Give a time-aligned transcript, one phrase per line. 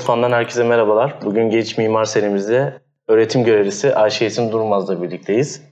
[0.00, 1.14] Mutfağı'ndan herkese merhabalar.
[1.24, 5.62] Bugün Genç Mimar serimizde öğretim görevlisi Ayşe Esin Durmaz'la birlikteyiz.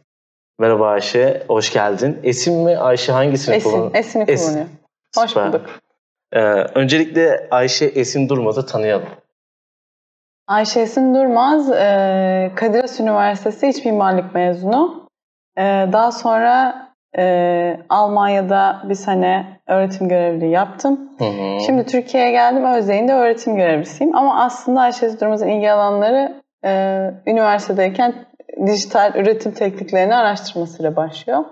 [0.59, 2.21] Merhaba Ayşe, hoş geldin.
[2.23, 4.47] Esin mi Ayşe hangisini Esin, kullan- Esin'i Esin.
[4.47, 4.67] kullanıyor.
[5.19, 5.49] Hoş Süper.
[5.49, 5.67] bulduk.
[6.33, 6.41] Ee,
[6.75, 9.09] öncelikle Ayşe Esin Durmaz'ı tanıyalım.
[10.47, 15.09] Ayşe Esin Durmaz, e, Kadir Has Üniversitesi İç Mimarlık mezunu.
[15.59, 16.88] E, daha sonra
[17.19, 21.11] e, Almanya'da bir sene öğretim görevliliği yaptım.
[21.19, 21.61] Hı hı.
[21.67, 24.17] Şimdi Türkiye'ye geldim, Özyeğin'de öğretim görevlisiyim.
[24.17, 26.71] Ama aslında Ayşe Durmaz'ın ilgi alanları e,
[27.27, 28.15] üniversitedeyken
[28.67, 31.45] dijital üretim tekniklerini araştırmasıyla başlıyor.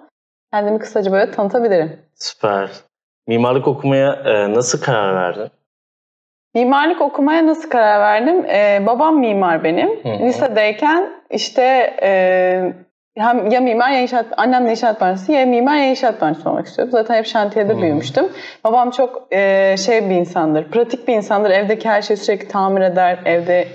[0.53, 2.01] Kendimi kısaca böyle tanıtabilirim.
[2.15, 2.71] Süper.
[3.27, 5.51] Mimarlık okumaya e, nasıl karar verdin?
[6.55, 8.47] Mimarlık okumaya nasıl karar verdim?
[8.47, 9.89] Ee, babam mimar benim.
[10.03, 10.27] Hı hı.
[10.27, 12.73] Lisedeyken işte e,
[13.17, 16.67] hem ya mimar ya inşaat, annem de inşaat mühendisi ya mimar ya inşaat mühendisi olmak
[16.67, 16.91] istiyordu.
[16.93, 17.83] Zaten hep şantiyede hı.
[17.83, 18.29] büyümüştüm.
[18.65, 21.51] Babam çok e, şey bir insandır, pratik bir insandır.
[21.51, 23.19] Evdeki her şeyi sürekli tamir eder.
[23.25, 23.69] Evde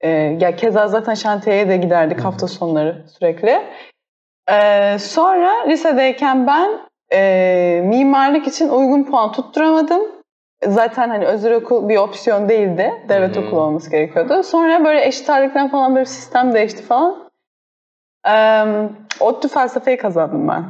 [0.00, 0.08] e,
[0.40, 3.62] ya keza zaten şantiyeye de giderdik hafta sonları sürekli.
[4.52, 6.70] E, sonra lisedeyken ben
[7.12, 10.02] e, mimarlık için uygun puan tutturamadım.
[10.66, 12.92] Zaten hani özel okul bir opsiyon değildi.
[13.08, 13.40] Devlet hı.
[13.40, 14.42] okulu olması gerekiyordu.
[14.42, 17.24] Sonra böyle eşit ağırlıktan falan böyle sistem değişti falan.
[18.28, 18.64] Ee,
[19.20, 20.64] ODTÜ felsefeyi kazandım ben.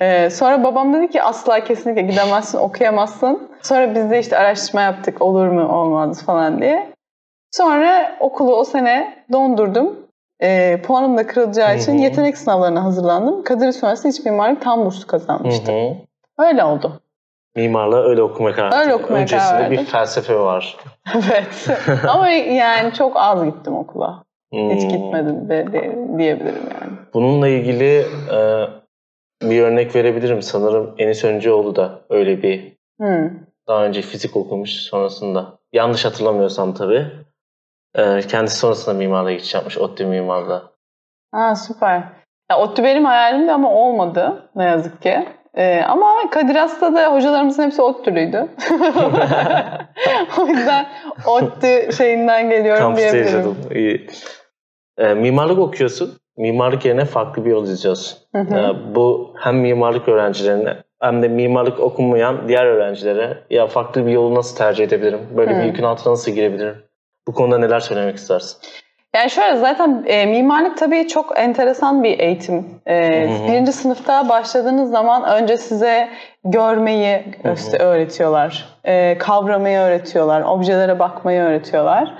[0.00, 3.50] Ee, sonra babam dedi ki asla kesinlikle gidemezsin, okuyamazsın.
[3.62, 6.92] Sonra biz de işte araştırma yaptık olur mu olmaz falan diye.
[7.50, 10.06] Sonra okulu o sene dondurdum.
[10.42, 12.02] Ee, puanım da kırılacağı için Hı hı.
[12.02, 13.44] yetenek sınavlarına hazırlandım.
[13.44, 15.74] Kadir Üniversitesi İç Mimarlık tam burslu kazanmıştım.
[15.74, 15.94] hı.
[16.38, 17.00] Öyle oldu.
[17.56, 18.80] Mimarlığa öyle okumaya karar.
[18.80, 20.76] Öyle okumaya Öncesinde karar bir felsefe var.
[21.14, 21.68] Evet.
[22.08, 24.24] Ama yani çok az gittim okula.
[24.52, 24.88] Hiç Hmm.
[24.88, 26.92] gitmedim de, de- diyebilirim yani.
[27.14, 27.98] Bununla ilgili
[28.32, 28.66] e,
[29.42, 30.42] bir örnek verebilirim.
[30.42, 33.30] Sanırım Enis Öncüoğlu da öyle bir Hmm.
[33.68, 35.58] daha önce fizik okumuş sonrasında.
[35.72, 37.06] Yanlış hatırlamıyorsam tabii.
[37.94, 39.78] E, kendisi sonrasında mimarlığa geçiş yapmış.
[39.78, 40.70] ODTÜ mimarlığa.
[41.32, 42.02] Ha süper.
[42.50, 45.28] Ya, ODTÜ benim hayalimdi ama olmadı ne yazık ki.
[45.56, 48.36] Ee, ama Kadir Has'ta da hocalarımızın hepsi ODTÜ'lüydü.
[50.38, 50.86] o yüzden
[51.26, 53.36] ODTÜ şeyinden geliyorum Kampüste diyebilirim.
[53.36, 53.56] yaşadım.
[53.74, 54.06] İyi.
[54.98, 56.12] E, mimarlık okuyorsun.
[56.38, 58.18] Mimarlık yerine farklı bir yol izliyorsun.
[58.34, 58.56] Hı hı.
[58.56, 64.34] E, bu hem mimarlık öğrencilerine hem de mimarlık okumayan diğer öğrencilere ya farklı bir yolu
[64.34, 65.20] nasıl tercih edebilirim?
[65.36, 65.58] Böyle Hı.
[65.60, 66.76] bir yükün altına nasıl girebilirim?
[67.28, 68.58] Bu konuda neler söylemek istersin?
[69.16, 72.66] Yani şöyle zaten e, mimarlık tabii çok enteresan bir eğitim.
[72.86, 73.48] E, Hı hı.
[73.48, 76.08] birinci sınıfta başladığınız zaman önce size
[76.44, 78.78] görmeyi Hı öğretiyorlar.
[78.84, 80.42] E, kavramayı öğretiyorlar.
[80.42, 82.14] Objelere bakmayı öğretiyorlar.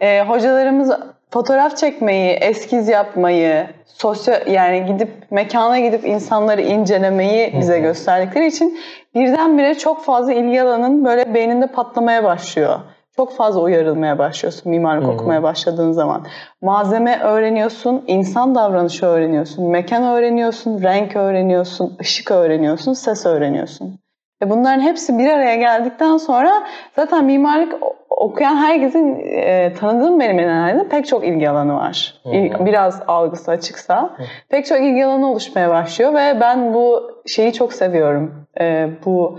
[0.00, 0.92] E, hocalarımız
[1.30, 8.78] fotoğraf çekmeyi, eskiz yapmayı, sosyal yani gidip mekana gidip insanları incelemeyi bize gösterdikleri için
[9.14, 12.80] birdenbire çok fazla ilgi alanın böyle beyninde patlamaya başlıyor.
[13.16, 15.12] Çok fazla uyarılmaya başlıyorsun mimarlık Hı hı.
[15.12, 16.26] okumaya başladığın zaman.
[16.62, 23.98] Malzeme öğreniyorsun, insan davranışı öğreniyorsun, mekan öğreniyorsun, renk öğreniyorsun, ışık öğreniyorsun, ses öğreniyorsun.
[24.42, 26.62] Ve bunların hepsi bir araya geldikten sonra
[26.96, 27.74] zaten mimarlık
[28.10, 32.14] okuyan herkesin e, tanıdığım benim herhalde pek çok ilgi alanı var.
[32.22, 32.32] Hı hı.
[32.34, 34.02] İl- Biraz algısı açıksa.
[34.02, 34.22] Hı.
[34.48, 38.46] Pek çok ilgi alanı oluşmaya başlıyor ve ben bu şeyi çok seviyorum.
[38.60, 39.38] E, bu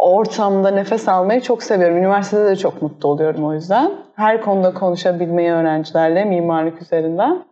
[0.00, 1.96] ortamda nefes almayı çok seviyorum.
[1.96, 3.92] Üniversitede de çok mutlu oluyorum o yüzden.
[4.16, 7.44] Her konuda konuşabilmeyi öğrencilerle mimarlık üzerinden.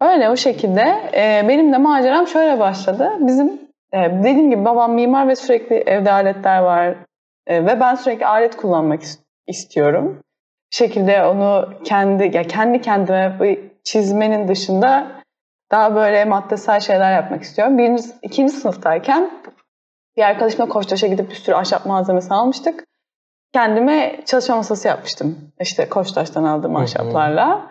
[0.00, 0.80] Öyle o şekilde.
[1.14, 3.10] E, benim de maceram şöyle başladı.
[3.20, 3.48] Bizim
[3.92, 6.94] e, dediğim gibi babam mimar ve sürekli evde aletler var.
[7.46, 10.18] E, ve ben sürekli alet kullanmak is- istiyorum.
[10.72, 15.06] Bir şekilde onu kendi ya kendi kendime çizmenin dışında
[15.70, 17.78] daha böyle maddesel şeyler yapmak istiyorum.
[17.78, 19.30] Birinci, ikinci sınıftayken
[20.16, 22.84] bir arkadaşımla Koçtaş'a gidip bir sürü ahşap malzemesi almıştık.
[23.52, 25.38] Kendime çalışma masası yapmıştım.
[25.60, 27.66] İşte Koçtaş'tan aldığım ahşaplarla.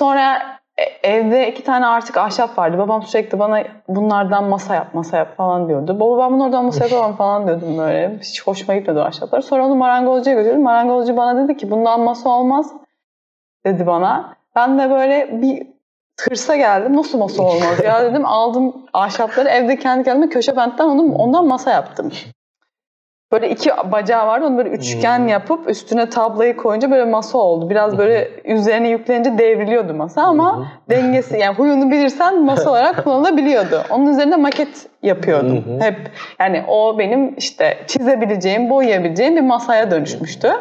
[0.00, 0.42] Sonra
[0.76, 2.78] e- evde iki tane artık ahşap vardı.
[2.78, 6.00] Babam sürekli bana bunlardan masa yap, masa yap falan diyordu.
[6.00, 8.18] Baba ben bunlardan masa yapamam falan diyordum böyle.
[8.18, 9.40] Hiç hoşuma gitmedi o ahşaplar.
[9.40, 10.62] Sonra onu marangozcuya götürdüm.
[10.62, 12.72] Marangozcu bana dedi ki bundan masa olmaz
[13.66, 14.36] dedi bana.
[14.56, 15.66] Ben de böyle bir
[16.20, 16.96] hırsa geldim.
[16.96, 18.26] Nasıl masa olmaz ya dedim.
[18.26, 22.12] Aldım ahşapları evde kendi kendime köşe bentten onu, ondan masa yaptım.
[23.32, 24.46] Böyle iki bacağı vardı.
[24.46, 25.28] Onu böyle üçgen Hmm.
[25.28, 27.70] yapıp üstüne tablayı koyunca böyle masa oldu.
[27.70, 30.64] Biraz böyle üzerine yüklenince devriliyordu masa ama hı.
[30.90, 33.82] dengesi yani huyunu bilirsen masa olarak kullanılabiliyordu.
[33.90, 35.64] Onun üzerinde maket yapıyordum.
[35.66, 35.84] Hı.
[35.84, 36.10] Hep
[36.40, 40.52] yani o benim işte çizebileceğim, boyayabileceğim bir masaya dönüşmüştü.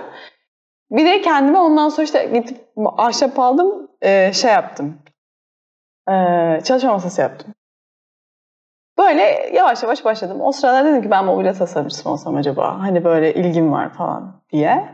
[0.92, 2.58] Bir de kendime ondan sonra işte gidip
[2.98, 3.88] ahşap aldım,
[4.34, 4.98] şey yaptım.
[6.10, 6.14] E,
[6.64, 7.54] çalışma masası yaptım.
[8.98, 10.42] Böyle yavaş yavaş başladım.
[10.42, 12.80] O sırada dedim ki ben mobilya tasarımcısı mı olsam acaba?
[12.80, 14.86] Hani böyle ilgim var falan diye.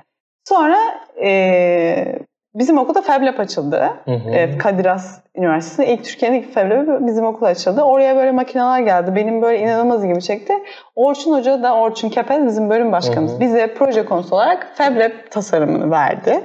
[0.50, 0.78] Sonra
[1.24, 2.20] e,
[2.56, 3.90] bizim okulda FabLab açıldı.
[4.06, 4.30] Hı hı.
[4.30, 7.82] E, Kadir Has Üniversitesi'nde ilk Türkiye'nin ilk FabLab bizim okul açıldı.
[7.82, 9.16] Oraya böyle makineler geldi.
[9.16, 10.54] Benim böyle inanılmaz ilgimi çekti.
[10.96, 13.32] Orçun Hoca da Orçun Kepez bizim bölüm başkanımız.
[13.32, 13.40] Hı hı.
[13.40, 16.44] Bize proje konusu olarak FabLab tasarımını verdi.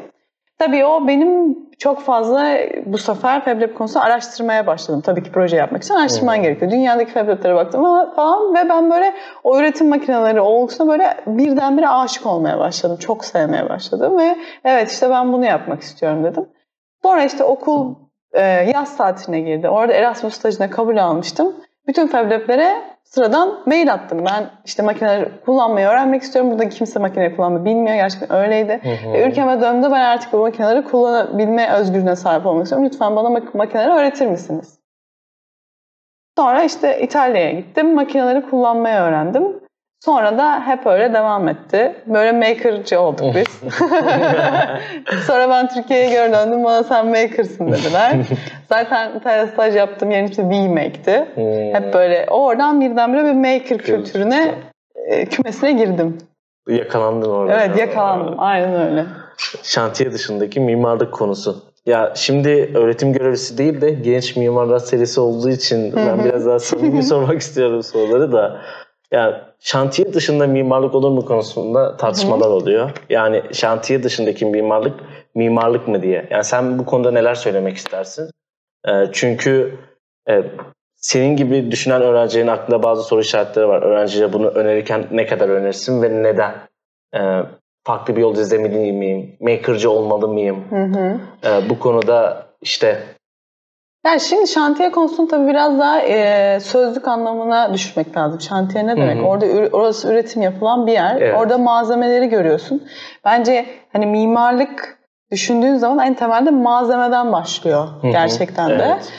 [0.67, 5.01] Tabii o benim çok fazla bu sefer FabLab konusunda araştırmaya başladım.
[5.01, 6.43] Tabii ki proje yapmak için araştırman hmm.
[6.43, 6.71] gerekiyor.
[6.71, 7.83] Dünyadaki FabLab'lara baktım
[8.17, 9.15] falan ve ben böyle
[9.45, 12.97] o üretim makineleri olgusuna böyle birdenbire aşık olmaya başladım.
[13.01, 16.49] Çok sevmeye başladım ve evet işte ben bunu yapmak istiyorum dedim.
[17.03, 17.95] Sonra işte okul
[18.33, 18.43] e,
[18.75, 19.69] yaz tatiline girdi.
[19.69, 21.57] Orada Erasmus stajına kabul almıştım.
[21.87, 24.25] Bütün FabLab'lere sıradan mail attım.
[24.25, 26.51] Ben işte makineleri kullanmayı öğrenmek istiyorum.
[26.51, 27.97] Burada kimse makineleri kullanmayı bilmiyor.
[27.97, 28.81] Gerçekten öyleydi.
[28.83, 29.13] Hı hı.
[29.13, 29.87] Ve ülkeme döndü.
[29.91, 32.87] Ben artık bu makineleri kullanabilme özgürlüğüne sahip olmak istiyorum.
[32.87, 34.79] Lütfen bana makineleri öğretir misiniz?
[36.39, 37.95] Sonra işte İtalya'ya gittim.
[37.95, 39.61] Makineleri kullanmayı öğrendim.
[40.05, 41.95] Sonra da hep öyle devam etti.
[42.07, 43.61] Böyle makerci olduk biz.
[45.27, 46.65] Sonra ben Türkiye'ye geri döndüm.
[46.65, 48.17] Bana sen makersın dediler.
[48.69, 51.27] Zaten İtalya staj yaptığım yerin ismi V-Make'ti.
[51.35, 51.75] Hmm.
[51.75, 54.55] Hep böyle oradan birdenbire bir maker kültürüne
[55.07, 56.19] e, kümesine girdim.
[56.69, 57.65] Yakalandın orada.
[57.65, 58.35] Evet yakalandım.
[58.39, 59.05] Aynen öyle.
[59.63, 61.63] Şantiye dışındaki mimarlık konusu.
[61.87, 67.03] Ya şimdi öğretim görevlisi değil de genç mimarlar serisi olduğu için ben biraz daha samimi
[67.03, 68.61] sormak istiyorum soruları da.
[69.13, 72.53] Yani şantiye dışında mimarlık olur mu konusunda tartışmalar Hı.
[72.53, 72.91] oluyor.
[73.11, 75.01] Yani şantiye dışındaki mimarlık
[75.35, 76.29] mimarlık mı diye.
[76.31, 78.31] Yani sen bu konuda neler söylemek istersin?
[78.89, 79.79] E, çünkü
[80.29, 80.43] e,
[80.97, 83.83] senin gibi düşünen öğrencilerin aklında bazı soru işaretleri var.
[83.83, 86.55] Öğrenciye bunu önerirken ne kadar önerirsin ve neden?
[87.15, 87.21] E,
[87.85, 89.37] farklı bir yol izlemeli miyim?
[89.41, 90.65] Makerci olmalı mıyım?
[90.71, 91.21] Hı hı.
[91.45, 93.03] E, bu konuda işte
[94.07, 98.41] yani şimdi şantiye konusunu tabii biraz daha e, sözlük anlamına düşürmek lazım.
[98.41, 99.19] Şantiye ne demek?
[99.19, 99.27] Hı hı.
[99.27, 101.17] Orada orası üretim yapılan bir yer.
[101.21, 101.35] Evet.
[101.39, 102.83] Orada malzemeleri görüyorsun.
[103.25, 104.99] Bence hani mimarlık
[105.31, 108.11] düşündüğün zaman en temelde malzemeden başlıyor hı hı.
[108.11, 108.85] gerçekten de.
[108.87, 109.13] Evet.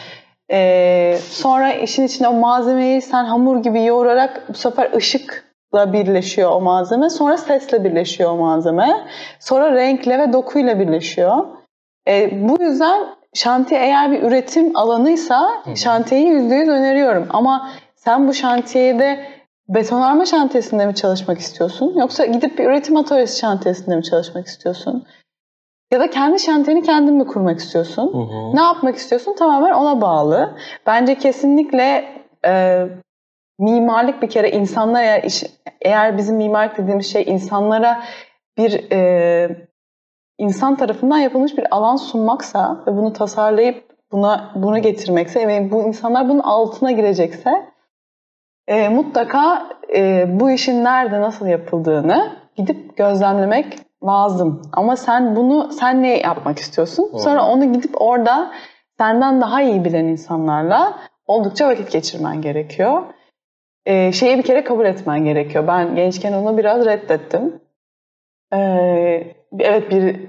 [0.51, 6.61] Ee, sonra işin içine o malzemeyi sen hamur gibi yoğurarak bu sefer ışıkla birleşiyor o
[6.61, 7.09] malzeme.
[7.09, 9.07] Sonra sesle birleşiyor o malzeme.
[9.39, 11.45] Sonra renkle ve dokuyla birleşiyor.
[12.07, 17.27] Ee, bu yüzden şantiye eğer bir üretim alanıysa şantiyeyi yüzde yüz öneriyorum.
[17.29, 19.25] Ama sen bu şantiyede
[19.69, 21.93] betonarme şantiyesinde mi çalışmak istiyorsun?
[21.99, 25.05] Yoksa gidip bir üretim atölyesi şantiyesinde mi çalışmak istiyorsun?
[25.91, 28.13] Ya da kendi şantiyeni kendin mi kurmak istiyorsun?
[28.13, 28.55] Hı hı.
[28.55, 29.35] Ne yapmak istiyorsun?
[29.35, 30.57] Tamamen ona bağlı.
[30.87, 32.05] Bence kesinlikle
[32.45, 32.83] e,
[33.59, 35.43] mimarlık bir kere insanlar eğer, iş,
[35.81, 38.03] eğer bizim mimarlık dediğimiz şey insanlara
[38.57, 39.67] bir e,
[40.43, 46.29] insan tarafından yapılmış bir alan sunmaksa ve bunu tasarlayıp buna bunu getirmekse ve bu insanlar
[46.29, 47.49] bunun altına girecekse
[48.67, 54.61] e, mutlaka e, bu işin nerede nasıl yapıldığını gidip gözlemlemek lazım.
[54.71, 57.17] Ama sen bunu sen ne yapmak istiyorsun?
[57.17, 58.51] Sonra onu gidip orada
[58.97, 63.03] senden daha iyi bilen insanlarla oldukça vakit geçirmen gerekiyor.
[63.85, 65.67] Ee, şeyi bir kere kabul etmen gerekiyor.
[65.67, 67.62] Ben gençken onu biraz reddettim.
[68.53, 70.19] Ee, evet bir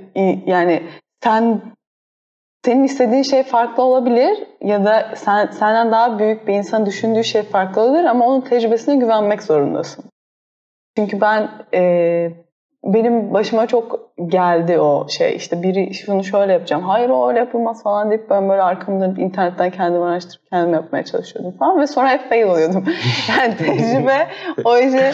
[0.46, 0.82] yani
[1.24, 1.62] sen
[2.64, 7.42] senin istediğin şey farklı olabilir ya da sen senden daha büyük bir insan düşündüğü şey
[7.42, 10.04] farklı olabilir ama onun tecrübesine güvenmek zorundasın.
[10.96, 12.30] Çünkü ben e,
[12.84, 17.82] benim başıma çok geldi o şey işte biri şunu şöyle yapacağım hayır o öyle yapılmaz
[17.82, 22.28] falan deyip ben böyle arkamda internetten kendim araştırıp kendim yapmaya çalışıyordum falan ve sonra hep
[22.28, 22.84] fail oluyordum.
[23.38, 24.28] yani tecrübe
[24.64, 25.12] o işi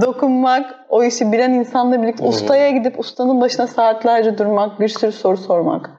[0.00, 5.36] dokunmak, o işi bilen insanla birlikte ustaya gidip ustanın başına saatlerce durmak, bir sürü soru
[5.36, 5.90] sormak.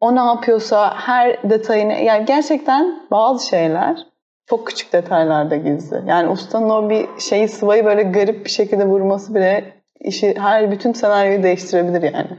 [0.00, 4.06] O ne yapıyorsa her detayını, yani gerçekten bazı şeyler
[4.46, 6.02] çok küçük detaylarda gizli.
[6.06, 10.92] Yani ustanın o bir şeyi sıvayı böyle garip bir şekilde vurması bile işi her bütün
[10.92, 12.30] senaryoyu değiştirebilir yani.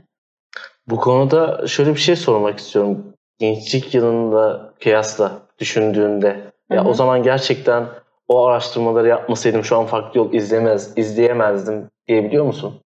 [0.87, 3.13] Bu konuda şöyle bir şey sormak istiyorum.
[3.39, 6.39] Gençlik yılında kıyasla düşündüğünde
[6.71, 6.89] ya Hı-hı.
[6.89, 7.85] o zaman gerçekten
[8.29, 12.81] o araştırmaları yapmasaydım şu an farklı yol izlemez, izleyemezdim diyebiliyor musun?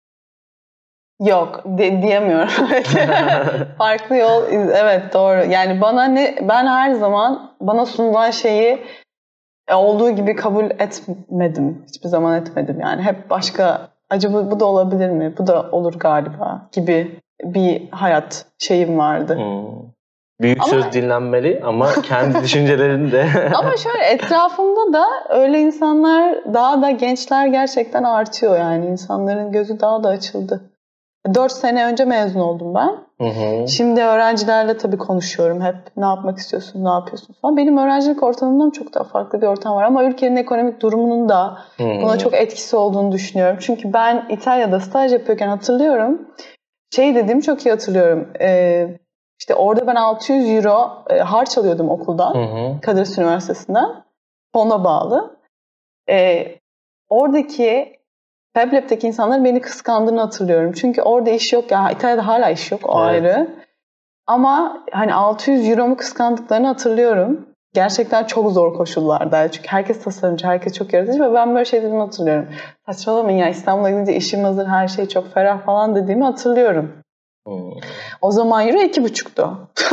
[1.21, 2.49] Yok de, diyemiyorum.
[3.79, 5.45] farklı yol evet doğru.
[5.51, 8.79] Yani bana ne ben her zaman bana sunulan şeyi
[9.69, 11.85] e, olduğu gibi kabul etmedim.
[11.89, 13.03] Hiçbir zaman etmedim yani.
[13.03, 15.35] Hep başka acaba bu da olabilir mi?
[15.39, 19.37] Bu da olur galiba gibi bir hayat şeyim vardı.
[19.37, 19.91] Hmm.
[20.41, 23.27] Büyük ama, söz dinlenmeli ama kendi düşüncelerini de.
[23.55, 28.87] ama şöyle etrafımda da öyle insanlar daha da gençler gerçekten artıyor yani.
[28.87, 30.71] insanların gözü daha da açıldı.
[31.35, 33.11] Dört sene önce mezun oldum ben.
[33.21, 33.69] Hı hı.
[33.69, 35.77] Şimdi öğrencilerle tabii konuşuyorum hep.
[35.97, 37.57] Ne yapmak istiyorsun, ne yapıyorsun falan.
[37.57, 39.85] Benim öğrencilik ortamımdan çok daha farklı bir ortam var.
[39.85, 41.85] Ama ülkenin ekonomik durumunun da hı.
[42.03, 43.57] buna çok etkisi olduğunu düşünüyorum.
[43.61, 46.29] Çünkü ben İtalya'da staj yapıyorken hatırlıyorum.
[46.95, 48.29] şey dediğimi çok iyi hatırlıyorum.
[48.41, 48.89] E,
[49.41, 52.35] işte orada ben 600 euro e, harç alıyordum okuldan.
[52.35, 52.81] Hı hı.
[52.81, 54.05] Kadir Üniversitesi'nden.
[54.55, 55.37] Fona bağlı.
[56.11, 56.47] E,
[57.09, 57.97] oradaki
[58.57, 60.73] Fab Lab'deki insanların beni kıskandığını hatırlıyorum.
[60.73, 61.71] Çünkü orada iş yok.
[61.71, 62.81] ya İtalya'da hala iş yok.
[62.85, 63.25] O Evet.
[63.25, 63.49] ayrı.
[64.27, 67.47] Ama hani 600 euromu kıskandıklarını hatırlıyorum.
[67.75, 69.51] Gerçekten çok zor koşullarda.
[69.51, 72.49] Çünkü herkes tasarımcı, herkes çok yaratıcı ve ben böyle şey dediğimi hatırlıyorum.
[72.87, 76.93] Saçmalamayın ya İstanbul'a gidince işim hazır, her şey çok ferah falan dediğimi hatırlıyorum.
[78.21, 79.59] O zaman euro iki buçuktu.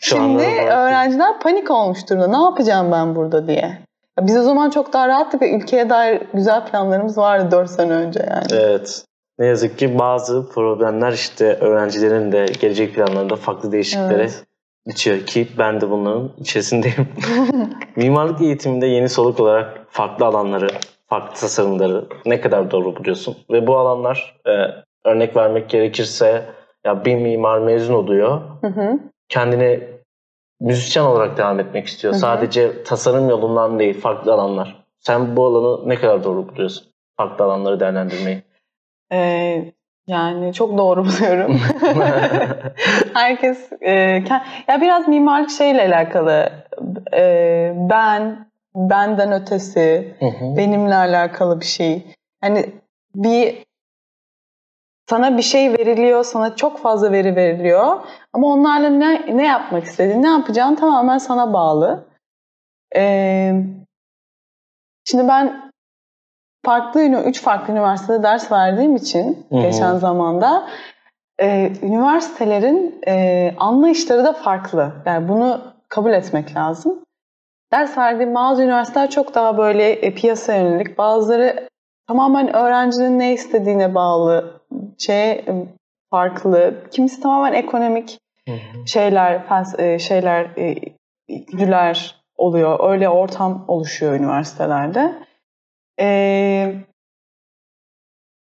[0.00, 2.26] Şimdi öğrenciler panik olmuş durumda.
[2.26, 3.78] Ne yapacağım ben burada diye.
[4.20, 8.20] Biz o zaman çok daha rahattık ve ülkeye dair güzel planlarımız vardı 4 sene önce
[8.30, 8.46] yani.
[8.52, 9.04] Evet.
[9.38, 14.44] Ne yazık ki bazı problemler işte öğrencilerin de gelecek planlarında farklı değişikliklere Evet.
[14.86, 17.08] içiyor ki ben de bunların içerisindeyim.
[17.96, 20.68] Mimarlık eğitiminde yeni soluk olarak farklı alanları,
[21.08, 23.36] farklı tasarımları ne kadar doğru buluyorsun?
[23.50, 24.52] Ve bu alanlar e,
[25.04, 26.44] örnek vermek gerekirse
[26.84, 28.98] ya bir mimar mezun oluyor, Hı hı.
[29.28, 29.80] kendini
[30.60, 32.12] müzisyen olarak devam etmek istiyor.
[32.12, 32.20] Hı hı.
[32.20, 34.84] Sadece tasarım yolundan değil, farklı alanlar.
[35.00, 36.86] Sen bu alanı ne kadar doğru buluyorsun?
[37.16, 38.42] Farklı alanları değerlendirmeyi.
[39.12, 39.72] Ee,
[40.06, 41.60] yani çok doğru buluyorum.
[43.14, 43.90] Herkes e,
[44.68, 46.52] ya biraz mimarlık şeyle alakalı.
[47.14, 50.56] Ee, ben, benden ötesi, Hı hı.
[50.56, 52.06] benimle alakalı bir şey.
[52.40, 52.66] Hani
[53.14, 53.58] bir
[55.10, 58.00] sana bir şey veriliyor, sana çok fazla veri veriliyor.
[58.32, 62.04] Ama onlarla ne, ne yapmak istediğin, ne yapacağın tamamen sana bağlı.
[62.96, 63.52] Ee,
[65.04, 65.70] şimdi ben
[66.64, 69.62] farklı, üç farklı üniversitede ders verdiğim için Hı hı.
[69.62, 70.68] geçen zamanda
[71.40, 74.92] e, üniversitelerin e, anlayışları da farklı.
[75.06, 77.04] Yani bunu kabul etmek lazım.
[77.72, 80.98] Ders verdiğim bazı üniversiteler çok daha böyle e, piyasa yönelik.
[80.98, 81.68] Bazıları
[82.08, 84.60] tamamen öğrencinin ne istediğine bağlı
[85.00, 85.66] şey e,
[86.10, 86.74] farklı.
[86.90, 88.18] Kimisi tamamen ekonomik
[88.86, 89.42] şeyler,
[89.78, 90.74] e, şeyler, e,
[91.28, 92.90] güdüler oluyor.
[92.90, 95.14] Öyle ortam oluşuyor üniversitelerde.
[96.00, 96.74] Ee,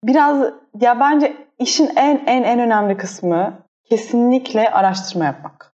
[0.04, 5.74] biraz ya bence işin en en en önemli kısmı kesinlikle araştırma yapmak.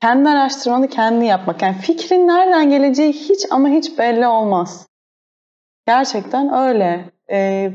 [0.00, 1.62] Kendi araştırmanı kendi yapmak.
[1.62, 4.86] Yani fikrin nereden geleceği hiç ama hiç belli olmaz.
[5.86, 7.10] Gerçekten öyle.
[7.30, 7.72] Ee,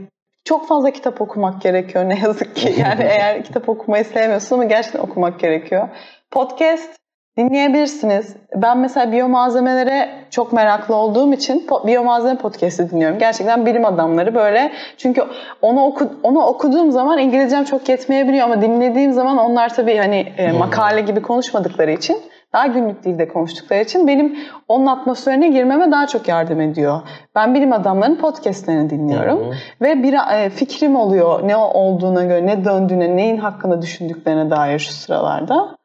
[0.47, 2.73] çok fazla kitap okumak gerekiyor ne yazık ki.
[2.77, 5.89] Yani eğer kitap okumayı sevmiyorsun ama gerçekten okumak gerekiyor.
[6.31, 6.97] Podcast
[7.37, 8.35] dinleyebilirsiniz.
[8.55, 13.19] Ben mesela biyomalzemelere çok meraklı olduğum için biyomalzeme podcast'i dinliyorum.
[13.19, 14.71] Gerçekten bilim adamları böyle.
[14.97, 15.23] Çünkü
[15.61, 20.49] onu oku, onu okuduğum zaman İngilizcem çok yetmeyebiliyor ama dinlediğim zaman onlar tabii hani e,
[20.49, 20.57] Hmm.
[20.57, 22.17] makale gibi konuşmadıkları için
[22.53, 24.37] daha günlük dilde konuştukları için benim
[24.67, 27.01] onun atmosferine girmeme daha çok yardım ediyor.
[27.35, 29.39] Ben bilim adamlarının podcastlerini dinliyorum.
[29.39, 29.55] Hı hı.
[29.81, 34.91] Ve bir e, fikrim oluyor ne olduğuna göre, ne döndüğüne, neyin hakkında düşündüklerine dair şu
[34.91, 35.77] sıralarda.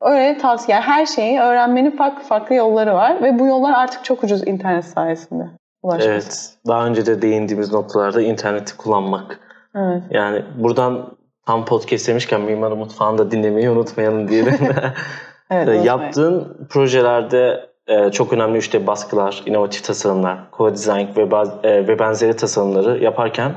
[0.00, 0.74] Öyle tavsiye.
[0.74, 4.84] Yani her şeyi öğrenmenin farklı farklı yolları var ve bu yollar artık çok ucuz internet
[4.84, 5.44] sayesinde
[5.82, 6.10] ulaşması.
[6.10, 6.50] Evet.
[6.66, 9.40] Daha önce de değindiğimiz noktalarda interneti kullanmak.
[9.74, 10.02] Evet.
[10.10, 14.54] Yani buradan tam podcast demişken Mimarı Mutfağı'nda dinlemeyi unutmayalım diyelim.
[15.50, 15.84] Evet, unutmayın.
[15.84, 22.36] Yaptığın projelerde e, çok önemli işte baskılar, inovatif tasarımlar, co-design ve, baz- e, ve benzeri
[22.36, 23.54] tasarımları yaparken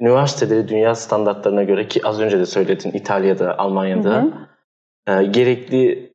[0.00, 4.30] üniversiteleri dünya standartlarına göre ki az önce de söyledin İtalya'da, Almanya'da Hı
[5.08, 5.20] hı.
[5.20, 6.12] e, gerekli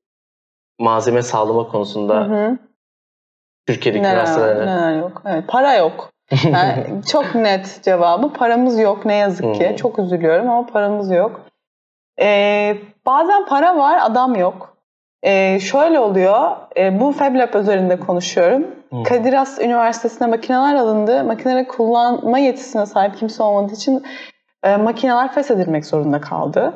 [0.79, 2.57] malzeme sağlama konusunda Hı hı.
[3.67, 5.22] Türkiye'deki Neler, üniversitelerine neler yok.
[5.25, 6.10] Evet, para yok.
[6.45, 8.34] Yani çok net cevabı.
[8.34, 9.69] Paramız yok ne yazık ki.
[9.69, 9.75] Hı.
[9.75, 11.41] Çok üzülüyorum ama paramız yok.
[12.22, 14.75] Ee, bazen para var, adam yok.
[15.25, 16.51] Ee, şöyle oluyor.
[16.77, 18.65] e, bu Fab Lab üzerinde konuşuyorum.
[18.91, 19.03] Hı.
[19.03, 21.24] Kadir Has Üniversitesi'ne makineler alındı.
[21.24, 24.03] Makineleri kullanma yetisine sahip kimse olmadığı için
[24.63, 26.74] e, makineler feshedilmek zorunda kaldı.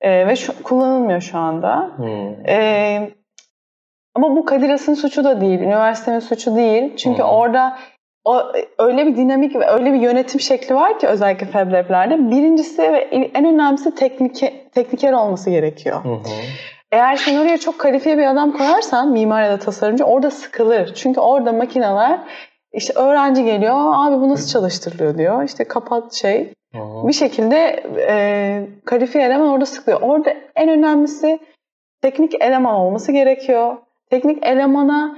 [0.00, 1.90] E, ve şu, kullanılmıyor şu anda.
[1.96, 2.46] Hmm.
[2.48, 3.10] Ee,
[4.14, 6.96] ama bu Kadir Has'ın suçu da değil, üniversitenin suçu değil.
[6.96, 7.26] Çünkü Hı.
[7.26, 7.78] orada
[8.24, 8.42] o,
[8.78, 12.30] öyle bir dinamik ve öyle bir yönetim şekli var ki özellikle Fab Lab'lerde.
[12.30, 12.98] Birincisi ve
[13.34, 16.04] en önemlisi teknike, tekniker olması gerekiyor.
[16.04, 16.22] Hı hı.
[16.92, 20.94] Eğer sen oraya çok kalifiye bir adam koyarsan, mimar ya da tasarımcı orada sıkılır.
[20.94, 22.20] Çünkü orada makineler
[22.72, 25.42] işte öğrenci geliyor, abi bu nasıl çalıştırılıyor diyor.
[25.42, 26.52] İşte kapat şey.
[26.74, 27.08] Hı.
[27.08, 30.00] Bir şekilde e, kalifiye eleman orada sıkılıyor.
[30.00, 31.38] Orada en önemlisi
[32.02, 33.76] teknik eleman olması gerekiyor.
[34.10, 35.16] Teknik elemana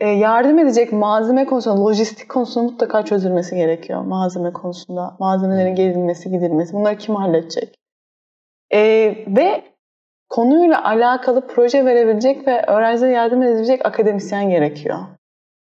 [0.00, 4.02] e, yardım edecek malzeme konusunda, lojistik konusunda mutlaka çözülmesi gerekiyor.
[4.02, 6.72] Malzeme konusunda, malzemelerin gelinmesi, gidilmesi.
[6.72, 7.74] Bunları kim halledecek?
[8.70, 8.80] E,
[9.26, 9.62] ve
[10.28, 14.98] konuyla alakalı proje verebilecek ve öğrencilere yardım edebilecek akademisyen gerekiyor.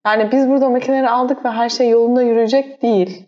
[0.05, 3.27] Yani biz burada makineleri aldık ve her şey yolunda yürüyecek değil.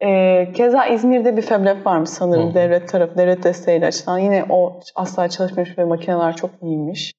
[0.00, 2.54] E, keza İzmir'de bir FabLab varmış sanırım Hı.
[2.54, 4.18] devlet tarafı, devlet desteğiyle açılan.
[4.18, 7.12] Yine o asla çalışmamış ve makineler çok iyiymiş.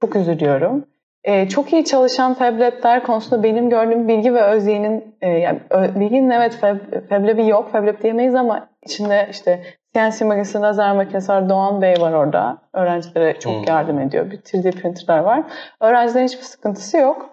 [0.00, 0.84] Çok üzülüyorum.
[1.24, 6.54] E, çok iyi çalışan FabLab'ler konusunda benim gördüğüm Bilgi ve Özyeğin'in, e, yani Bilgi'nin evet
[7.08, 9.62] FabLab'i yok, FabLab diyemeyiz ama içinde işte
[9.96, 12.58] CNC makinesi, lazer makinesi var, Doğan Bey var orada.
[12.72, 13.64] Öğrencilere çok Hmm.
[13.64, 14.30] yardım ediyor.
[14.30, 15.42] Bir 3D printerler var.
[15.80, 17.30] Öğrencilerin hiçbir sıkıntısı yok.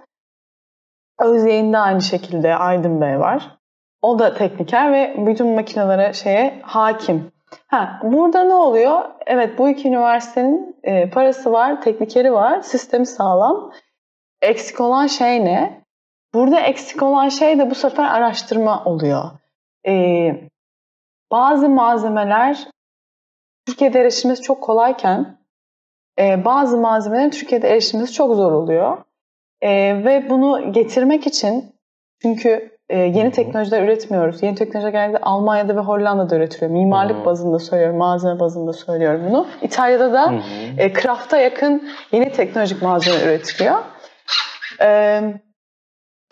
[1.19, 3.57] Özyeğin'de aynı şekilde Aydın Bey var.
[4.01, 7.31] O da tekniker ve bütün makinelere şeye hakim.
[7.67, 9.01] Ha, burada ne oluyor?
[9.27, 13.71] Evet bu iki üniversitenin e, parası var, teknikeri var, sistemi sağlam.
[14.41, 15.83] Eksik olan şey ne?
[16.33, 19.23] Burada eksik olan şey de bu sefer araştırma oluyor.
[19.87, 19.93] E,
[21.33, 22.67] bazı malzemeler
[23.67, 25.37] Türkiye'de erişilmesi çok kolayken
[26.19, 28.97] e, bazı malzemelerin Türkiye'de erişilmesi çok zor oluyor.
[29.61, 29.71] E,
[30.05, 31.75] ve bunu getirmek için
[32.21, 34.43] çünkü e, yeni teknolojiler üretmiyoruz.
[34.43, 36.71] Yeni teknolojiler genelde Almanya'da ve Hollanda'da üretiliyor.
[36.71, 37.25] Mimarlık Hı.
[37.25, 39.47] bazında söylüyorum, malzeme bazında söylüyorum bunu.
[39.61, 40.41] İtalya'da da Hı hı.
[40.77, 43.77] e, craft'a yakın yeni teknolojik malzeme üretiliyor.
[44.81, 45.21] E,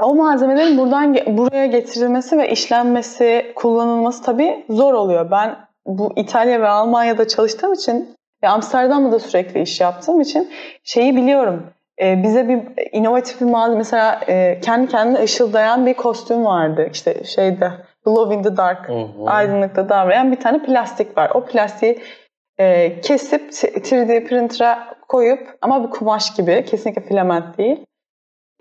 [0.01, 5.31] o malzemelerin buradan buraya getirilmesi ve işlenmesi, kullanılması tabii zor oluyor.
[5.31, 5.55] Ben
[5.85, 10.49] bu İtalya ve Almanya'da çalıştığım için ve Amsterdam'da da sürekli iş yaptığım için
[10.83, 11.63] şeyi biliyorum.
[12.01, 16.89] E, bize bir inovatif bir malzeme mesela e, kendi kendine ışıldayan bir kostüm vardı.
[16.93, 17.71] İşte şeyde
[18.05, 19.05] Glow in the Dark hı.
[19.25, 21.31] aydınlıkta davrayan bir tane plastik var.
[21.33, 21.99] O plastiği
[22.57, 27.85] e, kesip t- 3D printer'a koyup ama bir kumaş gibi kesinlikle filament değil.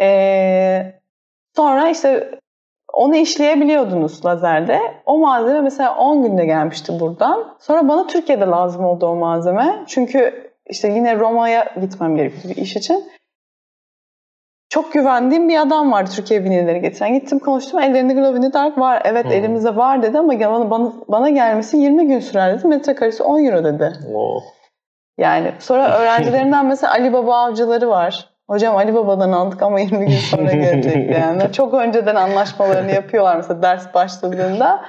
[0.00, 0.99] E,
[1.56, 2.38] sonra işte
[2.92, 4.80] onu işleyebiliyordunuz lazerde.
[5.06, 7.56] O malzeme mesela 10 günde gelmişti buradan.
[7.60, 9.84] Sonra bana Türkiye'de lazım oldu o malzeme.
[9.86, 13.04] Çünkü işte yine Roma'ya gitmem gerekiyordu bir iş için.
[14.68, 17.14] Çok güvendiğim bir adam vardı Türkiye vinileri getiren.
[17.14, 17.80] Gittim konuştum.
[17.80, 19.02] Ellerinde Glow in the Dark var.
[19.04, 19.32] Evet Hmm.
[19.32, 22.66] elimizde var dedi ama bana, bana, gelmesi 20 gün sürer dedi.
[22.66, 23.92] Metrekaresi 10 euro dedi.
[24.14, 24.42] Oh.
[25.18, 28.28] Yani sonra öğrencilerinden mesela Ali Baba avcıları var.
[28.50, 31.52] Hocam Ali Baba'dan aldık ama 20 gün sonra gelecek yani.
[31.52, 34.84] Çok önceden anlaşmalarını yapıyorlar mesela ders başladığında.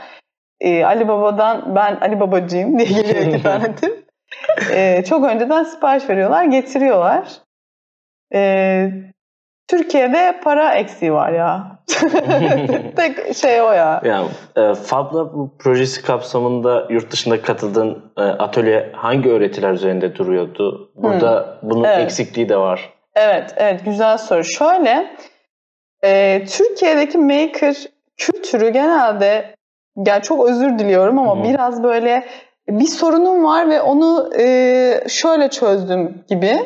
[0.62, 4.06] Ee, Ali Baba'dan ben Ali Babacıyım diye geliyor iki tane tip.
[4.72, 7.28] Ee, çok önceden sipariş veriyorlar, getiriyorlar.
[8.34, 8.92] Ee,
[9.68, 11.80] Türkiye'de para eksiği var ya.
[12.96, 14.02] Tek şey o ya.
[14.06, 20.16] Yani e, Fab Lab bu projesi kapsamında yurt dışında katıldığın e, atölye hangi öğretiler üzerinde
[20.16, 20.92] duruyordu?
[20.96, 22.00] Burada bunun Evet.
[22.00, 23.01] eksikliği de var.
[23.16, 24.44] Evet, evet güzel soru.
[24.44, 25.16] Şöyle,
[26.04, 27.76] e, Türkiye'deki maker
[28.18, 29.56] kültürü genelde,
[30.06, 31.50] yani çok özür diliyorum ama Hı.
[31.50, 32.28] biraz böyle
[32.70, 36.58] bir sorunum var ve onu e, şöyle çözdüm gibi.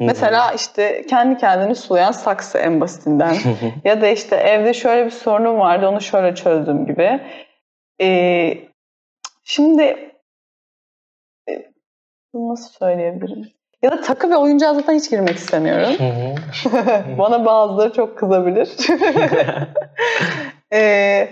[0.00, 3.36] Mesela işte kendi kendini sulayan saksı en basitinden.
[3.84, 7.20] ya da işte evde şöyle bir sorunum vardı onu şöyle çözdüm gibi.
[8.00, 8.58] E,
[9.44, 9.82] şimdi
[11.48, 11.72] e,
[12.32, 13.50] bunu nasıl söyleyebilirim?
[13.84, 15.94] Ya da takı ve oyuncağa zaten hiç girmek istemiyorum.
[17.18, 18.76] Bana bazıları çok kızabilir.
[20.72, 21.28] Ee,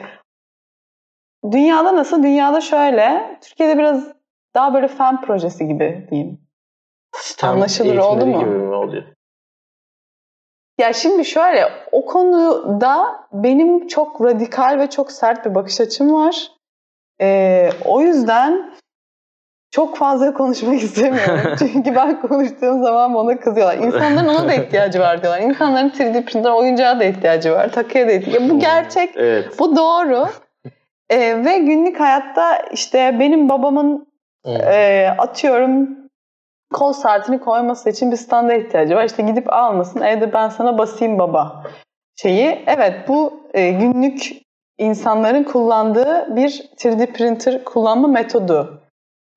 [1.51, 2.23] dünyada nasıl?
[2.23, 3.39] Dünyada şöyle.
[3.43, 4.09] Türkiye'de biraz
[4.55, 6.41] daha böyle fen projesi gibi diyeyim.
[7.15, 8.41] STEM Anlaşılır oldu mu?
[8.41, 9.05] gibi mi oluyor?
[10.79, 16.53] Ya şimdi şöyle o konuda benim çok radikal ve çok sert bir bakış açım var.
[17.21, 18.73] Ee, o yüzden
[19.73, 21.55] çok fazla konuşmak istemiyorum.
[21.59, 23.79] Çünkü ben konuştuğum zaman bana kızıyorlar.
[23.79, 25.41] İnsanların ona da ihtiyacı var diyorlar.
[25.41, 27.73] İnsanların 3D printer oyuncağa da ihtiyacı var.
[27.73, 29.11] Takıya da ihtiyacı Bu gerçek.
[29.17, 29.59] Evet.
[29.59, 30.27] Bu doğru.
[31.11, 34.07] Ee, ve günlük hayatta işte benim babamın
[34.47, 34.51] Hı.
[34.51, 35.89] e, atıyorum
[36.73, 39.05] kol saatini koyması için bir standa ihtiyacı var.
[39.05, 40.01] İşte gidip almasın.
[40.01, 41.63] Evde ben sana basayım baba
[42.17, 42.65] şeyi.
[42.67, 44.33] Evet bu e, günlük
[44.79, 48.82] insanların kullandığı bir 3D printer kullanma metodu.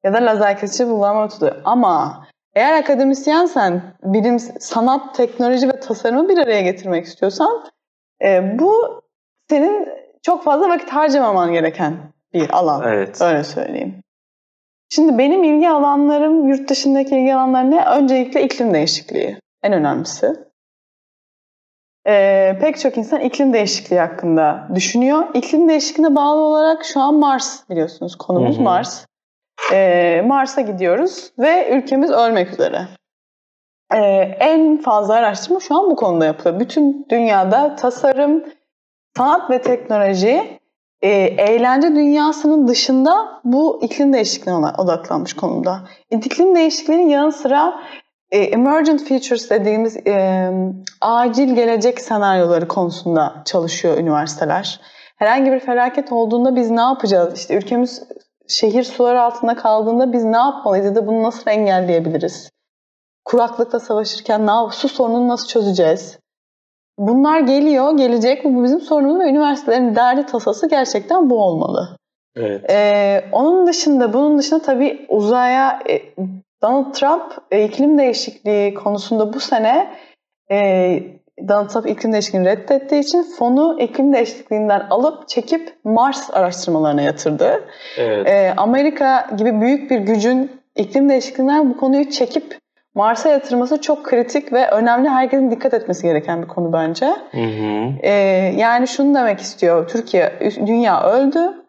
[0.06, 1.62] Ya da kesici kullanma metodu.
[1.66, 7.66] Ama eğer akademisyensen bilim, sanat, teknoloji ve tasarımı bir araya getirmek istiyorsan
[8.24, 9.02] e, bu
[9.50, 9.90] senin
[10.22, 11.98] çok fazla vakit harcamaman gereken
[12.34, 12.84] bir alan.
[12.88, 13.22] Evet.
[13.22, 14.04] Öyle söyleyeyim.
[14.90, 17.86] Şimdi benim ilgi alanlarım, yurt dışındaki ilgi alanlar ne?
[17.86, 19.38] Öncelikle iklim değişikliği.
[19.64, 20.36] En önemlisi.
[22.08, 25.24] Ee, pek çok insan iklim değişikliği hakkında düşünüyor.
[25.34, 28.16] İklim değişikliğine bağlı olarak şu an Mars biliyorsunuz.
[28.16, 28.64] Konumuz Hı hı.
[28.64, 29.06] Mars.
[29.72, 32.88] Ee, Mars'a gidiyoruz ve ülkemiz ölmek üzere.
[33.94, 33.98] Ee,
[34.40, 36.60] en fazla araştırma şu an bu konuda yapılıyor.
[36.60, 38.44] Bütün dünyada tasarım,
[39.18, 40.60] sanat ve teknoloji
[41.02, 45.80] e, eğlence dünyasının dışında bu iklim değişikliğine odaklanmış konumda.
[46.12, 47.84] İklim değişikliğinin yanı sıra
[48.32, 50.50] e, emergent futures dediğimiz e,
[51.02, 54.82] acil gelecek senaryoları konusunda çalışıyor üniversiteler.
[55.16, 57.40] Herhangi bir felaket olduğunda biz ne yapacağız?
[57.40, 58.04] İşte ülkemiz
[58.48, 62.50] şehir sular altında kaldığında biz ne yapmalıyız ya da bunu nasıl engelleyebiliriz?
[63.26, 66.20] Kuraklıkla savaşırken ne yap su sorununu nasıl çözeceğiz?
[66.98, 68.46] Bunlar geliyor, gelecek.
[68.46, 71.98] Bu bizim sorunumuz ve üniversitelerin derdi tasası gerçekten bu olmalı.
[72.36, 72.70] Evet.
[72.70, 76.02] Ee, onun dışında, bunun dışında tabii uzaya e,
[76.62, 79.96] Donald Trump e, iklim değişikliği konusunda bu sene
[80.52, 80.58] e,
[81.48, 87.64] Donald Trump iklim değişikliğini reddettiği için fonu iklim değişikliğinden alıp çekip Mars araştırmalarına yatırdı.
[87.98, 88.28] Evet.
[88.28, 92.58] E, Amerika gibi büyük bir gücün iklim değişikliğinden bu konuyu çekip
[92.96, 95.10] Mars'a yatırması çok kritik ve önemli.
[95.10, 97.06] Herkesin dikkat etmesi gereken bir konu bence.
[97.32, 97.90] Hı hı.
[98.02, 98.12] Ee,
[98.58, 99.88] yani şunu demek istiyor.
[99.88, 100.34] Türkiye,
[100.66, 101.65] dünya öldü.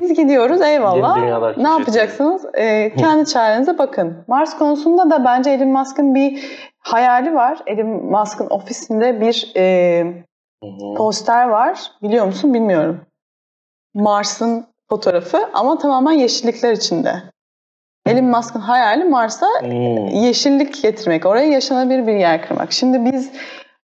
[0.00, 1.16] Biz gidiyoruz eyvallah.
[1.56, 2.44] Ne yapacaksınız?
[2.54, 4.24] Ee, kendi çarenize bakın.
[4.26, 6.44] Mars konusunda da bence Elon Musk'ın bir
[6.78, 7.58] hayali var.
[7.66, 10.04] Elon Musk'ın ofisinde bir e,
[10.96, 11.92] poster var.
[12.02, 13.00] Biliyor musun bilmiyorum.
[13.94, 17.22] Mars'ın fotoğrafı ama tamamen yeşillikler içinde.
[18.06, 20.06] Elon Musk'ın hayali Mars'a Hmm.
[20.06, 22.72] yeşillik getirmek, oraya yaşanabilir bir yer kırmak.
[22.72, 23.30] Şimdi biz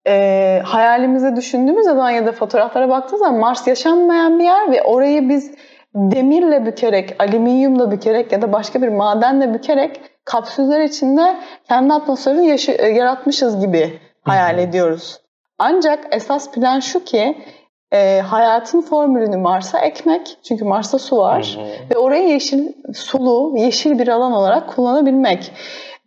[0.06, 5.28] e, hayalimizi düşündüğümüz zaman ya da fotoğraflara baktığımız zaman Mars yaşanmayan bir yer ve orayı
[5.28, 5.54] biz
[5.94, 11.36] demirle bükerek, alüminyumla bükerek ya da başka bir madenle bükerek kapsüller içinde
[11.68, 15.20] kendi atmosferini yaşı- e, yaratmışız gibi hayal ediyoruz.
[15.58, 17.38] Ancak esas plan şu ki
[17.92, 20.36] e, hayatın formülünü Mars'a ekmek.
[20.42, 21.58] Çünkü Mars'ta su var
[21.90, 25.52] ve orayı yeşil, sulu, yeşil bir alan olarak kullanabilmek.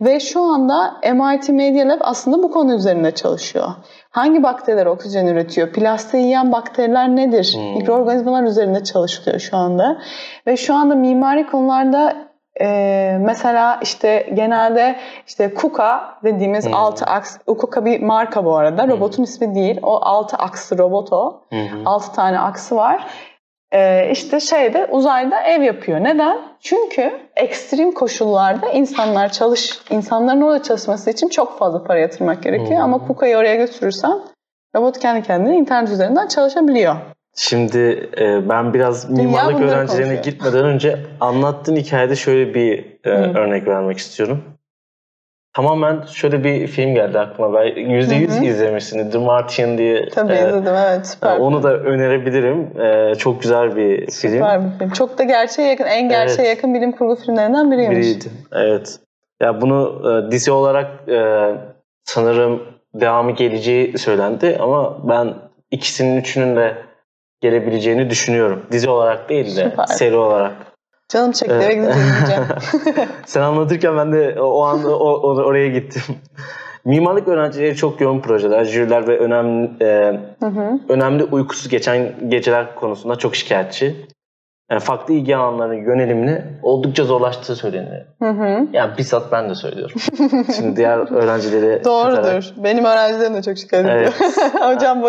[0.01, 3.69] Ve şu anda MIT Media Lab aslında bu konu üzerinde çalışıyor.
[4.11, 5.71] Hangi bakteriler oksijen üretiyor?
[5.71, 7.53] Plastiği yiyen bakteriler nedir?
[7.55, 7.77] Hmm.
[7.77, 9.97] Mikroorganizmalar üzerinde çalışılıyor şu anda.
[10.47, 12.15] Ve şu anda mimari konularda
[12.61, 14.95] e, mesela işte genelde
[15.27, 16.73] işte KUKA dediğimiz Hmm.
[16.73, 18.87] altı aks, KUKA bir marka bu arada.
[18.87, 19.79] Robotun ismi değil.
[19.83, 21.41] O altı akslı robot o.
[21.49, 21.55] Hı.
[21.85, 23.07] 6 tane aksı var.
[23.73, 26.03] Ee, işte şeyde uzayda ev yapıyor.
[26.03, 26.37] Neden?
[26.59, 32.75] Çünkü ekstrem koşullarda insanlar çalış insanların orada çalışması için çok fazla para yatırmak gerekiyor.
[32.75, 32.83] Hmm.
[32.93, 34.19] Ama KUKA'yı oraya götürürsen
[34.75, 36.95] robot kendi kendine internet üzerinden çalışabiliyor.
[37.35, 40.23] Şimdi e, ben biraz mimarlık öğrencilerine konuşuyor.
[40.23, 43.39] gitmeden önce anlattığın hikayede şöyle bir e, Hı.
[43.39, 44.43] örnek vermek istiyorum.
[45.53, 47.53] Tamamen şöyle bir film geldi aklıma.
[47.53, 48.45] Ben yüzde yüz Hı hı.
[48.45, 49.11] izlemişsin.
[49.11, 50.09] The Martian diye.
[50.09, 51.37] Tabii e, izledim evet süper.
[51.37, 52.81] Onu da önerebilirim.
[52.81, 54.31] E, çok güzel bir film.
[54.33, 54.89] Süper bir film.
[54.89, 56.57] Çok da gerçeğe yakın, en gerçeğe Evet.
[56.57, 57.97] yakın bilim kurgu filmlerinden biriymiş.
[57.97, 58.25] Biriydi.
[58.51, 58.99] Evet.
[59.41, 61.47] Ya bunu e, dizi olarak e,
[62.03, 65.33] sanırım devamı geleceği söylendi ama ben
[65.71, 66.73] ikisinin üçünün de
[67.41, 68.65] gelebileceğini düşünüyorum.
[68.71, 69.85] Dizi olarak değil de Süper.
[69.85, 70.53] seri olarak.
[71.11, 72.43] Canım çekti eve gidince izleyeceğim.
[73.25, 76.01] Sen anlatırken ben de o an o, o- oraya gittim.
[76.85, 80.79] Mimarlık öğrencileri çok yoğun projeler, jüriler ve önemli e, Hı hı.
[80.89, 83.95] önemli uykusuz geçen geceler konusunda çok şikayetçi.
[84.71, 88.05] Yani farklı ilgi alanlarının yönelimini oldukça zorlaştığı söyleniyor.
[88.21, 88.67] Hı hı.
[88.73, 89.95] Yani bizzat ben de söylüyorum.
[90.55, 92.45] Şimdi diğer öğrencileri Doğrudur.
[92.57, 94.13] Benim öğrencilerim de çok şikayet ediyor.
[94.21, 94.53] Evet.
[94.61, 95.01] Hocam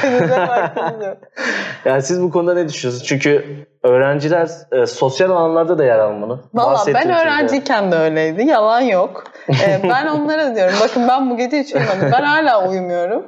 [0.00, 1.16] temizle vaktimiz yok.
[1.84, 3.08] Yani siz bu konuda ne düşünüyorsunuz?
[3.08, 3.44] Çünkü
[3.82, 6.40] öğrenciler e, sosyal alanlarda da yer almalı.
[6.54, 8.42] Valla ben öğrenciyken de öyleydi.
[8.44, 9.24] Yalan yok.
[9.48, 10.74] Ee, ben onlara diyorum.
[10.80, 12.10] Bakın ben bu gece hiç uyumadım.
[12.12, 13.26] Ben hala uyumuyorum.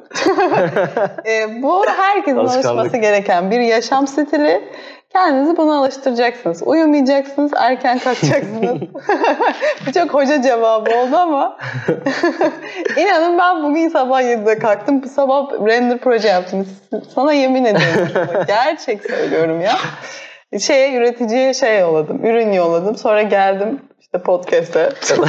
[1.27, 4.61] Ee, bu herkesin alışması gereken bir yaşam stili.
[5.13, 6.63] Kendinizi buna alıştıracaksınız.
[6.63, 8.81] Uyumayacaksınız, erken kalkacaksınız.
[9.87, 11.57] Bu çok hoca cevabı oldu ama
[12.97, 15.03] inanın ben bugün sabah 7'de kalktım.
[15.03, 16.67] Bu sabah render proje yaptım.
[17.15, 18.09] Sana yemin ediyorum.
[18.47, 19.77] Gerçek söylüyorum ya.
[20.59, 22.25] Şeye üreticiye şey yolladım.
[22.25, 22.97] Ürün yolladım.
[22.97, 24.89] Sonra geldim işte podcast'e.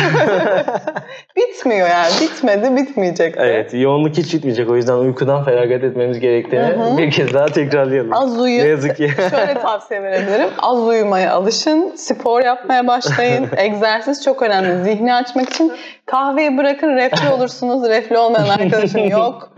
[1.36, 2.12] Bitmiyor yani.
[2.22, 3.38] Bitmedi, bitmeyecek.
[3.38, 3.42] de.
[3.44, 4.70] Evet, yoğunluk hiç bitmeyecek.
[4.70, 6.98] O yüzden uykudan feragat etmemiz gerektiğini Hı hı.
[6.98, 8.14] bir kez daha tekrarlayalım.
[8.14, 8.66] Az Ne uyuyun.
[8.66, 9.12] yazık ki.
[9.30, 10.50] Şöyle tavsiye verebilirim.
[10.60, 11.94] Az uyumaya alışın.
[11.96, 13.48] Spor yapmaya başlayın.
[13.58, 14.84] Egzersiz çok önemli.
[14.84, 15.72] Zihni açmak için.
[16.06, 17.90] Kahveyi bırakın reflü olursunuz.
[17.90, 19.54] Reflü olmayan arkadaşım yok.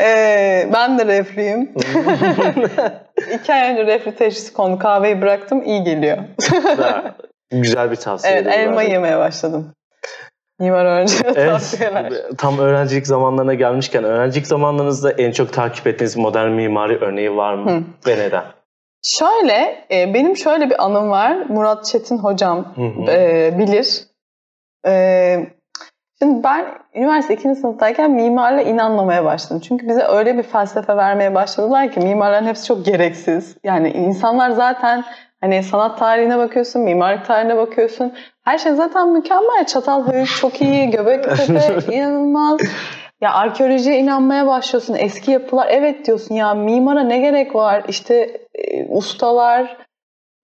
[0.00, 1.72] Ee, ben de reflüyüm.
[3.34, 4.78] İki ay önce reflü teşhisi kondu.
[4.78, 5.62] Kahveyi bıraktım.
[5.62, 6.18] iyi geliyor.
[7.62, 8.32] Güzel bir tavsiye.
[8.32, 9.72] evet elma yemeye başladım.
[10.60, 12.12] Mimar öğrencilere Evet, tavsiyeler.
[12.38, 17.70] tam öğrencilik zamanlarına gelmişken öğrencilik zamanlarınızda en çok takip ettiğiniz modern mimari örneği var mı?
[17.70, 17.82] Hı.
[18.06, 18.44] Ve neden?
[19.02, 21.36] Şöyle, e, benim şöyle bir anım var.
[21.48, 23.10] Murat Çetin hocam Hı hı.
[23.10, 24.00] e, bilir.
[24.86, 25.46] E,
[26.22, 27.54] şimdi ben üniversite 2.
[27.54, 29.62] sınıftayken mimarla inanmamaya başladım.
[29.68, 33.56] Çünkü bize öyle bir felsefe vermeye başladılar ki mimarların hepsi çok gereksiz.
[33.64, 35.04] Yani insanlar zaten
[35.44, 38.12] hani sanat tarihine bakıyorsun, mimarlık tarihine bakıyorsun.
[38.44, 39.66] Her şey zaten mükemmel.
[39.66, 42.60] Çatalhöyük çok iyi, Göbektepe inanılmaz.
[43.20, 44.94] Ya arkeolojiye inanmaya başlıyorsun.
[44.94, 47.84] Eski yapılar evet diyorsun ya mimara ne gerek var?
[47.88, 49.76] İşte e, ustalar,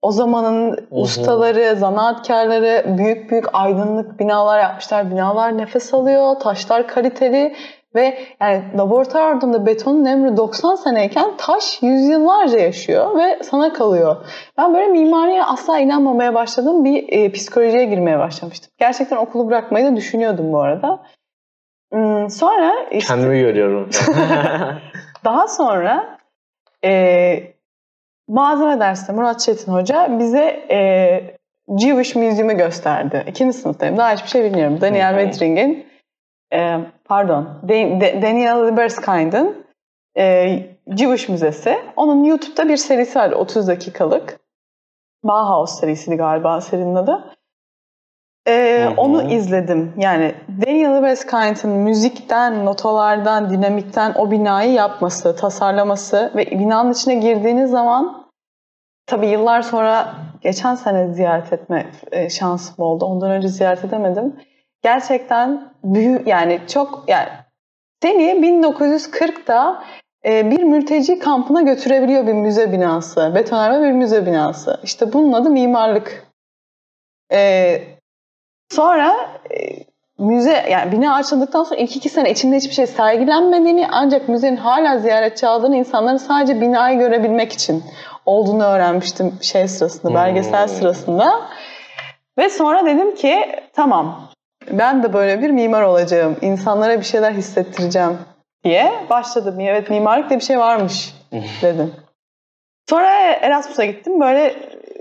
[0.02, 0.86] o zamanın hı.
[0.90, 5.10] ustaları, zanaatkarları büyük büyük aydınlık binalar yapmışlar.
[5.10, 7.56] Binalar nefes alıyor, taşlar kaliteli
[7.94, 14.16] ve yani laboratuvar ortamında betonun ömrü 90 seneyken taş yüzyıllarca yaşıyor ve sana kalıyor.
[14.58, 16.84] Ben böyle mimariye asla inanmamaya başladım.
[16.84, 18.72] Bir e, psikolojiye girmeye başlamıştım.
[18.78, 21.02] Gerçekten okulu bırakmayı da düşünüyordum bu arada.
[21.92, 23.90] Hmm, sonra işte Kendimi görüyorum.
[25.24, 26.18] daha sonra
[26.84, 27.42] e,
[28.28, 30.80] malzeme dersinde Murat Çetin Hoca bize e,
[31.78, 33.24] Jewish Museum'u gösterdi.
[33.28, 33.96] İkinci sınıftayım.
[33.96, 34.80] Daha hiçbir şey bilmiyorum.
[34.80, 35.18] Daniel.
[35.18, 35.89] Wedring'in
[36.52, 39.66] e, pardon Da- Da- Daniel Liberskynd'ın
[40.18, 40.56] e,
[40.96, 41.78] Jewish Müzesi.
[41.96, 44.40] Onun YouTube'da bir serisi var 30 dakikalık.
[45.24, 47.36] Bauhaus serisiydi galiba serinin adı.
[48.46, 48.94] E, Hı hı.
[49.00, 49.92] onu izledim.
[49.96, 50.34] Yani
[50.66, 58.26] Daniel Liberskynd'ın müzikten, notalardan, dinamikten o binayı yapması, tasarlaması ve binanın içine girdiğiniz zaman
[59.06, 63.04] tabii yıllar sonra geçen sene ziyaret etme e, şansım oldu.
[63.04, 64.36] Ondan önce ziyaret edemedim.
[64.82, 67.28] Gerçekten büyük yani çok yani
[68.02, 69.84] seni 1940'da
[70.24, 73.32] e, bir mülteci kampına götürebiliyor bir müze binası.
[73.34, 74.80] Betonarme bir müze binası.
[74.82, 76.26] İşte bunun adı mimarlık.
[77.32, 77.80] E,
[78.70, 79.16] sonra
[79.50, 79.56] e,
[80.18, 84.98] müze yani bina açıldıktan sonra ilk iki sene içinde hiçbir şey sergilenmediğini ancak müzenin hala
[84.98, 87.84] ziyaretçi aldığını insanların sadece binayı görebilmek için
[88.26, 90.76] olduğunu öğrenmiştim şey sırasında, belgesel Hmm.
[90.76, 91.48] sırasında.
[92.38, 93.36] Ve sonra dedim ki
[93.72, 94.29] tamam
[94.72, 96.36] ben de böyle bir mimar olacağım.
[96.40, 98.18] İnsanlara bir şeyler hissettireceğim
[98.64, 99.60] diye başladım.
[99.60, 101.14] Evet mimarlık diye bir şey varmış
[101.62, 101.94] dedim.
[102.88, 104.20] Sonra Erasmus'a gittim.
[104.20, 104.54] Böyle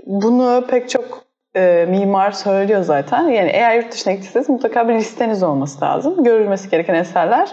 [0.06, 1.24] bunu pek çok
[1.56, 3.22] e, mimar söylüyor zaten.
[3.22, 6.24] Yani eğer yurt dışına gittiyseniz mutlaka bir listeniz olması lazım.
[6.24, 7.48] Görülmesi gereken eserler.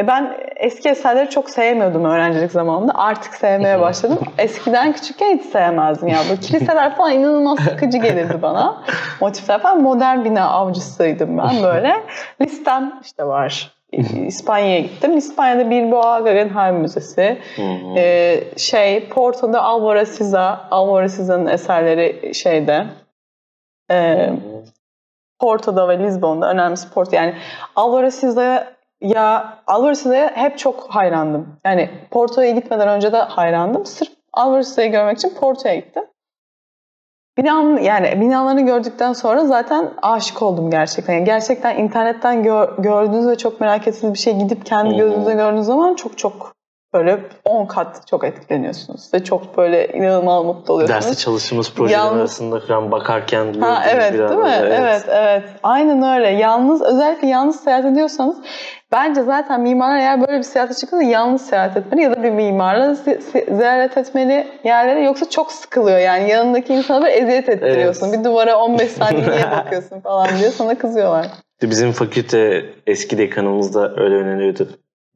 [0.00, 2.92] E, ben eski eserleri çok sevmiyordum öğrencilik zamanında.
[2.94, 4.18] Artık sevmeye başladım.
[4.38, 6.18] Eskiden küçükken hiç sevmezdim ya.
[6.30, 8.82] Böyle kiliseler falan inanılmaz sıkıcı gelirdi bana.
[9.20, 9.82] Motifler falan.
[9.82, 11.92] Modern bina avcısıydım ben böyle.
[12.40, 13.72] Listem işte var.
[14.26, 15.16] İspanya'ya gittim.
[15.16, 17.38] İspanya'da Bilbao Guggenheim Müzesi.
[17.96, 22.84] Ee, şey Porto'da Alvaro Siza, Alvaro Siza'nın eserleri şeyde
[23.90, 24.30] e,
[25.40, 27.16] Porto'da ve Lizbon'da önemlisi Porto.
[27.16, 27.34] Yani
[27.76, 31.56] Alvaro Siza'ya ya Alvaro Siza'ya hep çok hayrandım.
[31.64, 33.86] Yani Porto'ya gitmeden önce de hayrandım.
[33.86, 36.04] Sırf Alvaro Siza'yı görmek için Porto'ya gittim.
[37.38, 41.14] Binanın, yani binalarını gördükten sonra zaten aşık oldum gerçekten.
[41.14, 45.66] Yani gerçekten internetten gör, gördüğünüz ve çok merak ettiğiniz bir şey gidip kendi gözünüzle gördüğünüz
[45.66, 46.57] zaman çok çok
[46.94, 49.14] böyle 10 kat çok etkileniyorsunuz.
[49.14, 51.04] Ve çok böyle inanılmaz mutlu oluyorsunuz.
[51.06, 54.54] Derste çalıştığımız projelerin Yalnız- arasında falan bakarken Ha evet bir değil mi?
[54.62, 55.04] Evet.
[55.08, 56.28] evet Aynen öyle.
[56.30, 58.36] Yalnız özellikle yalnız seyahat ediyorsanız
[58.92, 62.86] bence zaten mimarlar eğer böyle bir seyahate çıkıyorsa yalnız seyahat etmeli ya da bir mimarla
[62.92, 68.08] zi- zi- ziyaret etmeli yerlere yoksa çok sıkılıyor yani yanındaki insana böyle eziyet ettiriyorsun.
[68.08, 68.18] Evet.
[68.18, 71.26] Bir duvara 15 saniye niye bakıyorsun falan diye sana kızıyorlar.
[71.62, 74.68] Bizim fakülte eski dekanımızda öyle öneriyordu.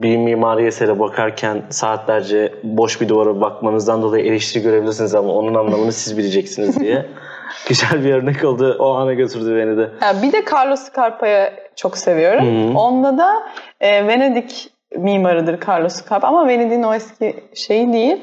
[0.02, 5.92] Bir mimari esere bakarken saatlerce boş bir duvara bakmanızdan dolayı eleştiri görebilirsiniz ama onun anlamını
[5.92, 7.06] siz bileceksiniz diye.
[7.68, 8.76] Güzel bir örnek oldu.
[8.78, 9.90] O ana götürdü beni de.
[10.00, 12.46] Ha, bir de Carlo Scarpa'yı çok seviyorum.
[12.46, 12.78] Hı hı.
[12.78, 13.42] Onda da
[13.80, 18.16] e, Venedik mimarıdır Carlo Scarpa ama Venedik'in o eski şeyi değil.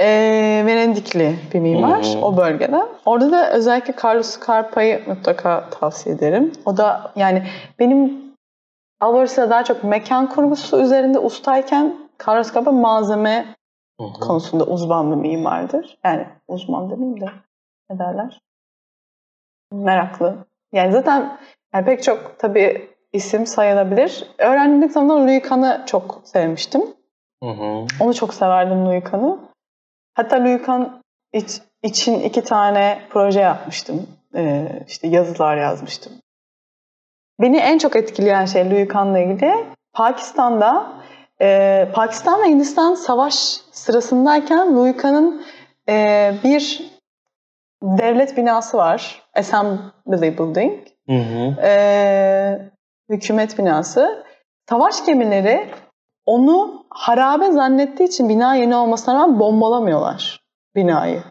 [0.00, 0.06] E,
[0.66, 2.18] Venedikli bir mimar hı.
[2.22, 2.82] o bölgede.
[3.06, 6.52] Orada da özellikle Carlo Scarpa'yı mutlaka tavsiye ederim.
[6.64, 7.42] O da yani
[7.78, 8.29] benim
[9.00, 11.96] Alvarez'de daha çok mekan kurgusu üzerinde ustayken
[12.28, 13.54] Carlo Scarpa malzeme
[14.00, 14.20] Hı hı.
[14.20, 15.98] konusunda uzman bir mimardır.
[16.04, 17.26] Yani uzman demeyeyim de
[17.90, 18.40] ne derler?
[19.72, 20.36] Meraklı.
[20.72, 21.38] Yani zaten
[21.74, 24.30] yani pek çok tabii isim sayılabilir.
[24.38, 26.82] Öğrencilik zamanında Louis Kahn'ı çok sevmiştim.
[27.42, 27.86] Hı hı.
[28.00, 29.38] Onu çok severdim Louis Kahn'ı.
[30.14, 30.82] Hatta Louis Kahn
[31.32, 34.06] iç- için iki tane proje yapmıştım.
[34.34, 36.12] Ee, işte yazılar yazmıştım.
[37.40, 39.54] Beni en çok etkileyen şey Louis Kahn'la ilgili
[39.92, 40.92] Pakistan'da
[41.40, 43.34] e, Pakistan ve Hindistan savaş
[43.72, 45.42] sırasındayken Louis Kahn'ın
[45.88, 46.90] e, bir
[47.82, 49.22] devlet binası var.
[49.36, 50.72] Assembly Building.
[51.08, 51.62] Hı hı.
[51.62, 52.70] Ee,
[53.10, 54.24] hükümet binası.
[54.68, 55.68] Savaş gemileri
[56.26, 60.40] onu harabe zannettiği için bina yeni olmasına rağmen bombalamıyorlar
[60.76, 61.22] binayı.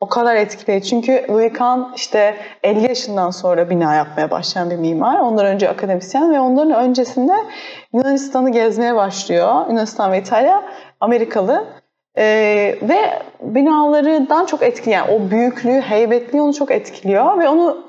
[0.00, 0.88] O kadar etkileyici.
[0.88, 5.20] Çünkü Louis Kahn işte 50 yaşından sonra bina yapmaya başlayan bir mimar.
[5.20, 7.32] Ondan önce akademisyen ve onların öncesinde
[7.92, 9.66] Yunanistan'ı gezmeye başlıyor.
[9.68, 10.64] Yunanistan ve İtalya
[11.00, 11.64] Amerikalı.
[12.18, 14.94] Ee, ve binalarından çok etkili.
[14.94, 17.88] Yani o büyüklüğü, heybetliği onu çok etkiliyor ve onu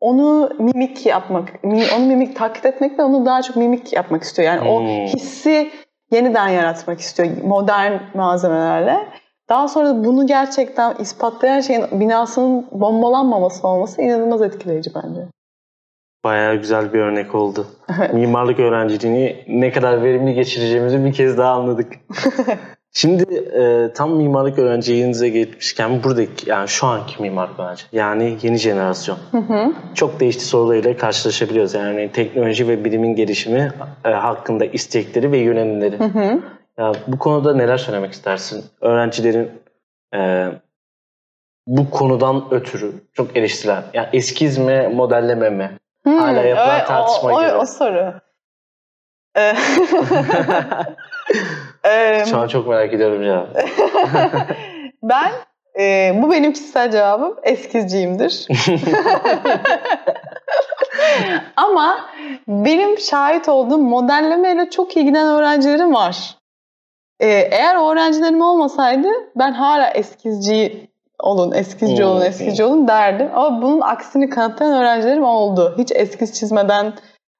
[0.00, 4.48] onu mimik yapmak, onu mimik taklit etmek ve onu daha çok mimik yapmak istiyor.
[4.48, 4.68] Yani hmm.
[4.68, 5.70] o hissi
[6.10, 9.08] yeniden yaratmak istiyor modern malzemelerle.
[9.48, 15.20] Daha sonra bunu gerçekten ispatlayan şeyin binasının bombalanmaması olması inanılmaz etkileyici bence.
[16.24, 17.66] Bayağı güzel bir örnek oldu.
[18.12, 21.92] Mimarlık öğrenciliğini ne kadar verimli geçireceğimizi bir kez daha anladık.
[22.92, 29.18] Şimdi e, tam mimarlık öğrenciliğinize geçmişken buradaki yani şu anki mimarlık öğrenci yani yeni jenerasyon
[29.30, 29.72] hı hı.
[29.94, 31.74] çok değişti sorularıyla karşılaşabiliyoruz.
[31.74, 33.72] Yani teknoloji ve bilimin gelişimi
[34.04, 35.98] e, hakkında istekleri ve yönelimleri.
[35.98, 36.40] Hı hı.
[36.78, 38.64] Ya, bu konuda neler söylemek istersin?
[38.80, 39.62] Öğrencilerin
[40.14, 40.48] e,
[41.66, 45.78] bu konudan ötürü çok eleştirilen yani eskiz mi modelleme mi?
[46.02, 47.34] Hmm, Hala yapılan tartışma o.
[47.34, 48.14] O, o soru.
[52.30, 53.48] Şu an çok merak ediyorum cevabı.
[55.02, 55.32] ben
[55.80, 58.46] e, bu benim kişisel cevabım eskizciyimdir.
[61.56, 61.98] Ama
[62.48, 66.37] benim şahit olduğum modellemeyle çok ilgilenen öğrencilerim var.
[67.20, 73.30] Ee, eğer öğrencilerim olmasaydı ben hala eskizci olun, eskizci olun, eskizci olun derdim.
[73.34, 75.74] Ama bunun aksini kanıtlayan öğrencilerim oldu.
[75.78, 76.92] Hiç eskiz çizmeden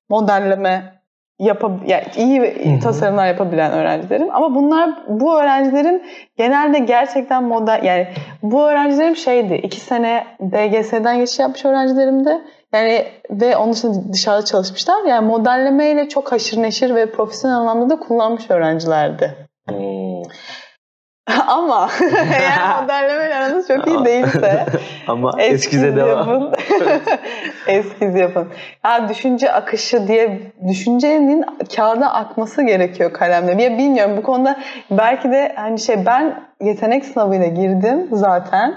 [0.08, 0.98] modelleme
[1.38, 4.34] yapab yani iyi tasarımlar yapabilen öğrencilerim.
[4.34, 6.02] Ama bunlar bu öğrencilerin
[6.36, 8.08] genelde gerçekten model yani
[8.42, 9.54] bu öğrencilerim şeydi.
[9.54, 12.40] iki sene DGS'den geçiş yapmış öğrencilerimdi.
[12.72, 15.04] Yani ve onun dışında dışarıda çalışmışlar.
[15.04, 19.47] Yani modellemeyle çok haşır neşir ve profesyonel anlamda da kullanmış öğrencilerdi.
[19.68, 20.22] Hmm.
[21.46, 21.90] Ama
[22.40, 24.66] eğer modellemeyle aranız çok iyi değilse
[25.08, 26.18] ama eskize devam.
[26.18, 26.54] Yapın.
[27.66, 28.48] eskiz yapın.
[28.84, 31.44] Ya düşünce akışı diye düşüncenin
[31.76, 33.62] kağıda akması gerekiyor kalemle.
[33.62, 38.74] Ya bilmiyorum bu konuda belki de hani şey ben yetenek sınavıyla girdim zaten.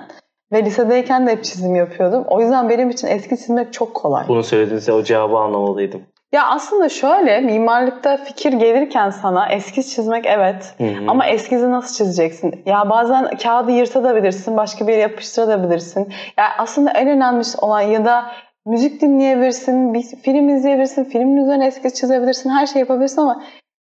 [0.51, 2.23] Ve lisedeyken de hep çizim yapıyordum.
[2.27, 4.27] O yüzden benim için eski çizmek çok kolay.
[4.27, 6.01] Bunu söylediğinizde o cevabı anlamalıydım.
[6.31, 11.05] Ya aslında şöyle mimarlıkta fikir gelirken sana eskiz çizmek evet hı hı.
[11.07, 12.63] ama eskizi nasıl çizeceksin?
[12.65, 16.13] Ya bazen kağıdı yırtabilirsin, başka bir yere yapıştırabilirsin.
[16.37, 18.31] Ya aslında en önemli olan ya da
[18.65, 23.43] müzik dinleyebilirsin, bir film izleyebilirsin, filmin üzerine eskiz çizebilirsin, her şey yapabilirsin ama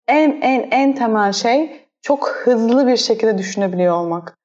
[0.07, 4.37] en en en temel şey çok hızlı bir şekilde düşünebiliyor olmak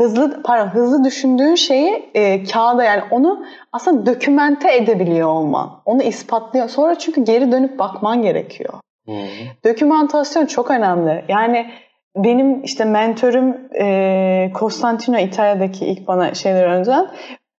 [0.00, 5.70] hızlı pardon hızlı düşündüğün şeyi e, kağıda yani onu aslında dokümente edebiliyor olman.
[5.84, 6.68] Onu ispatlıyor.
[6.68, 8.74] Sonra çünkü geri dönüp bakman gerekiyor.
[9.04, 9.14] Hmm.
[9.64, 11.24] Dokümantasyon çok önemli.
[11.28, 11.70] Yani
[12.16, 17.10] benim işte mentorum e, Constantino İtalya'daki ilk bana şeyler önceden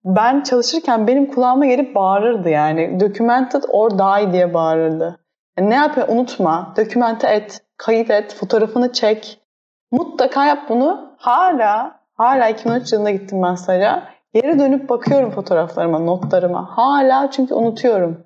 [0.04, 3.00] ben çalışırken benim kulağıma gelip bağırırdı yani.
[3.00, 5.20] Documented or die diye bağırırdı.
[5.58, 6.08] Yani ne yapıyor?
[6.08, 6.74] Unutma.
[6.76, 7.60] Dokümente et.
[7.76, 8.34] Kayıt et.
[8.34, 9.40] Fotoğrafını çek.
[9.90, 11.14] Mutlaka yap bunu.
[11.18, 14.08] Hala Hala 2013 yılında gittim ben staja.
[14.34, 16.76] Geri dönüp bakıyorum fotoğraflarıma, notlarıma.
[16.76, 18.24] Hala çünkü unutuyorum.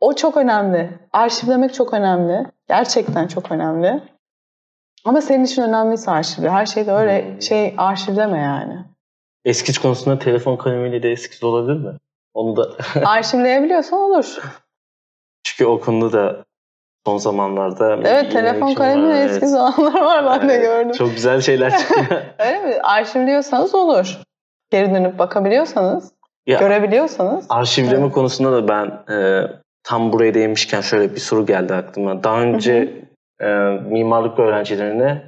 [0.00, 0.98] O çok önemli.
[1.12, 2.46] Arşivlemek çok önemli.
[2.68, 4.02] Gerçekten çok önemli.
[5.04, 6.50] Ama senin için önemliyse arşivle.
[6.50, 7.42] Her şeyde öyle hmm.
[7.42, 8.84] şey arşivleme yani.
[9.44, 11.98] Eskiz konusunda telefon kalemiyle de eskiz olabilir mi?
[12.34, 14.38] Onu da arşivleyebiliyorsan olur.
[15.42, 16.44] Çünkü o konuda da
[17.10, 17.96] son zamanlarda.
[18.04, 19.30] Evet telefon kalemi evet.
[19.30, 20.92] eski zamanlar var ben evet, de gördüm.
[20.92, 22.06] Çok güzel şeyler çıkıyor.
[22.38, 22.74] Öyle mi?
[22.82, 24.18] Arşivliyorsanız olur.
[24.70, 26.12] Geri dönüp bakabiliyorsanız,
[26.46, 27.46] ya, görebiliyorsanız.
[27.48, 28.12] Arşivleme evet.
[28.12, 29.42] konusunda da ben e,
[29.84, 32.24] tam buraya değinmişken şöyle bir soru geldi aklıma.
[32.24, 33.04] Daha önce
[33.40, 33.46] e,
[33.90, 35.22] mimarlık öğrencilerine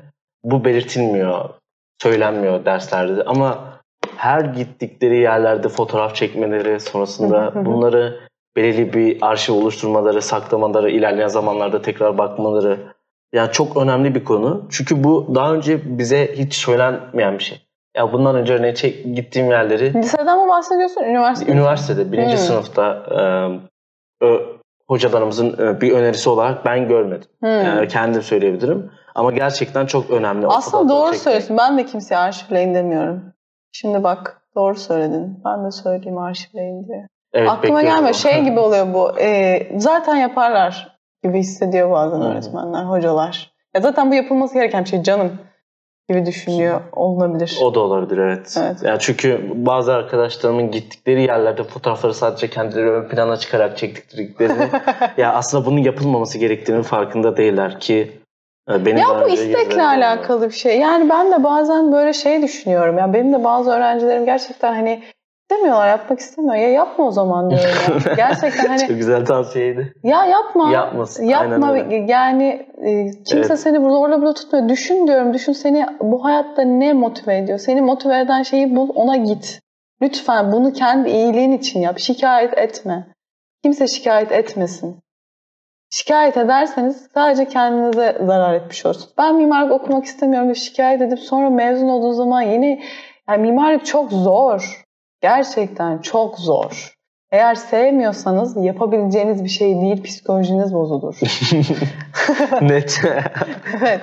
[0.45, 1.51] bu belirtilmiyor,
[2.03, 3.59] söylenmiyor derslerde ama
[4.17, 8.21] her gittikleri yerlerde fotoğraf çekmeleri sonrasında bunları
[8.57, 12.79] belirli bir arşiv oluşturmaları, saklamaları, ilerleyen zamanlarda tekrar bakmaları
[13.33, 14.67] yani çok önemli bir konu.
[14.71, 17.63] Çünkü bu daha önce bize hiç söylenmeyen bir şey.
[17.97, 19.95] Ya bundan önce örneğin çek, gittiğim yerleri...
[19.95, 21.03] Liseden mi bahsediyorsun?
[21.03, 21.53] Üniversitede?
[21.53, 22.13] Üniversitede.
[22.13, 22.39] Birinci hmm.
[22.39, 24.39] sınıfta e, ö,
[24.89, 27.29] hocalarımızın e, bir önerisi olarak ben görmedim.
[27.41, 27.51] Hmm.
[27.51, 28.91] Yani kendim söyleyebilirim.
[29.15, 30.47] Ama gerçekten çok önemli.
[30.47, 31.59] Aslında doğru söylüyorsun.
[31.59, 33.33] Ben de kimseye arşivleyin demiyorum.
[33.73, 35.41] Şimdi bak doğru söyledin.
[35.45, 37.09] Ben de söyleyeyim arşivleyin diye.
[37.33, 38.15] Evet, Aklıma gelmiyor.
[38.15, 39.21] Şey gibi oluyor bu.
[39.21, 43.53] E, zaten yaparlar gibi hissediyor bazen öğretmenler, hocalar.
[43.75, 45.39] Ya zaten bu yapılması gereken bir şey canım
[46.09, 47.59] gibi düşünüyor olabilir.
[47.63, 48.57] O da olabilir evet.
[48.61, 48.77] evet.
[48.85, 54.69] Yani çünkü bazı arkadaşlarımın gittikleri yerlerde fotoğrafları sadece kendileri ön plana çıkarak çektiklerini
[55.17, 58.13] ya aslında bunun yapılmaması gerektiğinin farkında değiller ki
[58.71, 60.79] e, benim ya bu istekle alakalı bir şey.
[60.79, 62.99] Yani ben de bazen böyle şey düşünüyorum.
[62.99, 65.03] Ya benim de bazı öğrencilerim gerçekten hani
[65.53, 66.55] istemiyorlar, yapmak istemiyor.
[66.55, 67.69] Ya yapma o zaman diyorum
[68.07, 68.15] ya.
[68.17, 68.81] Gerçekten hani.
[68.81, 69.95] Çok güzel tavsiyeydi.
[70.03, 70.71] Ya yapma.
[70.71, 71.25] Yapmasın.
[71.25, 71.77] Yapma.
[72.07, 73.61] Yani e, kimse evet.
[73.61, 74.69] seni zorla burada tutmuyor.
[74.69, 75.35] Düşün diyorum.
[75.35, 77.59] Düşün seni bu hayatta ne motive ediyor?
[77.59, 79.61] Seni motive eden şeyi bul, ona git.
[80.03, 81.99] Lütfen bunu kendi iyiliğin için yap.
[81.99, 83.07] Şikayet etme.
[83.63, 84.97] Kimse şikayet etmesin.
[85.91, 89.15] Şikayet ederseniz sadece kendinize zarar etmiş olursunuz.
[89.19, 92.83] Ben mimarlık okumak istemiyorum diye şikayet edip sonra mezun olduğu zaman yine
[93.29, 94.82] yani mimarlık çok zor.
[95.23, 96.95] Gerçekten çok zor.
[97.31, 101.15] Eğer sevmiyorsanız yapabileceğiniz bir şey değil, psikolojiniz bozulur.
[102.61, 103.01] Net.
[103.81, 104.03] evet.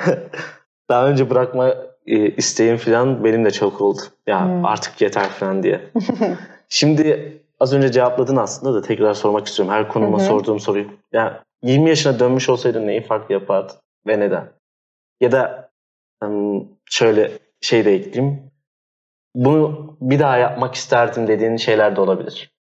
[0.90, 1.74] Daha önce bırakma
[2.06, 4.02] e, isteğim falan benim de çok oldu.
[4.28, 4.66] Ya hmm.
[4.66, 5.82] artık yeter falan diye.
[6.70, 9.74] Şimdi az önce cevapladın aslında da tekrar sormak istiyorum.
[9.74, 10.28] Her konuma Hı-hı.
[10.28, 10.86] sorduğum soruyu.
[11.14, 13.76] Ya 20 yaşına dönmüş olsaydın neyi farklı yapardın
[14.08, 14.50] ve neden?
[15.22, 15.70] Ya da
[16.86, 18.49] şöyle şey de ekleyeyim.
[19.40, 22.54] Bunu bir daha yapmak isterdim dediğin şeyler de olabilir.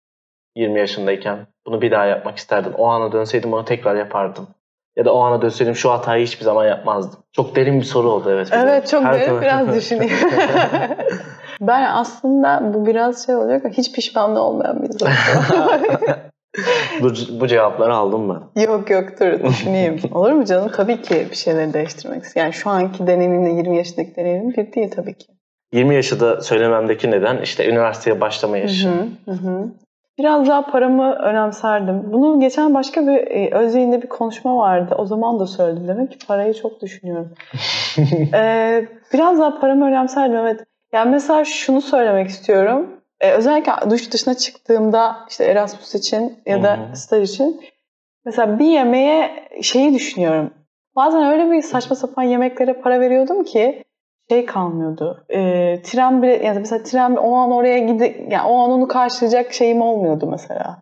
[0.56, 2.74] 20 yaşındayken bunu bir daha yapmak isterdim.
[2.78, 4.48] O ana dönseydim onu tekrar yapardım.
[4.96, 7.20] Ya da o ana dönseydim şu hatayı hiçbir zaman yapmazdım.
[7.32, 8.50] Çok derin bir soru oldu evet.
[8.54, 10.14] Evet çok Her derin biraz düşüneyim.
[11.62, 15.10] ben aslında bu biraz şey olacak ama hiç pişmanlı olmayan bir insan.
[17.02, 17.10] bu,
[17.40, 18.62] bu cevapları aldım ben.
[18.62, 20.00] Yok yok dur düşüneyim.
[20.12, 20.72] Olur mu canım?
[20.76, 25.18] Tabii ki bir şeyleri değiştirmek Yani şu anki deneyimimle 20 yaşındaki deneyimim bir değil tabii
[25.18, 25.37] ki.
[25.74, 28.90] 20 yaşı da söylememdeki neden işte üniversiteye başlama yaşı.
[29.26, 29.72] Hı hı,
[30.18, 32.14] Biraz daha paramı önemserdim.
[32.14, 34.96] Bunu geçen başka bir e, Özyeğin'de bir konuşma vardı.
[34.98, 35.88] O zaman da söyledim.
[35.88, 37.34] Demek ki parayı çok düşünüyorum.
[38.34, 40.60] ee, biraz daha paramı önemserdim evet.
[40.94, 42.88] Yani mesela şunu söylemek istiyorum.
[43.22, 47.62] Ee, özellikle duş dışına çıktığımda işte Erasmus için ya da staj için
[48.26, 50.54] mesela bir yemeğe şeyi düşünüyorum.
[50.96, 53.84] Bazen öyle bir saçma sapan yemeklere para veriyordum ki
[54.30, 55.24] şey kalmıyordu.
[55.30, 55.40] E,
[55.82, 59.82] tren bile yani mesela tren o an oraya gide yani o an onu karşılayacak şeyim
[59.82, 60.78] olmuyordu mesela.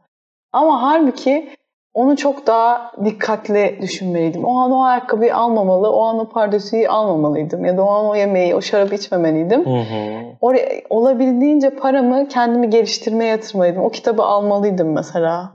[0.51, 1.49] Ama halbuki
[1.93, 4.45] onu çok daha dikkatli düşünmeliydim.
[4.45, 7.65] O an o ayakkabıyı almamalı, o an o pardesüyü almamalıydım.
[7.65, 9.65] Ya da o an o yemeği, o şarabı içmemeliydim.
[9.65, 10.25] Hı hı.
[10.41, 13.83] Oraya, olabildiğince paramı kendimi geliştirmeye yatırmalıydım.
[13.83, 15.53] O kitabı almalıydım mesela.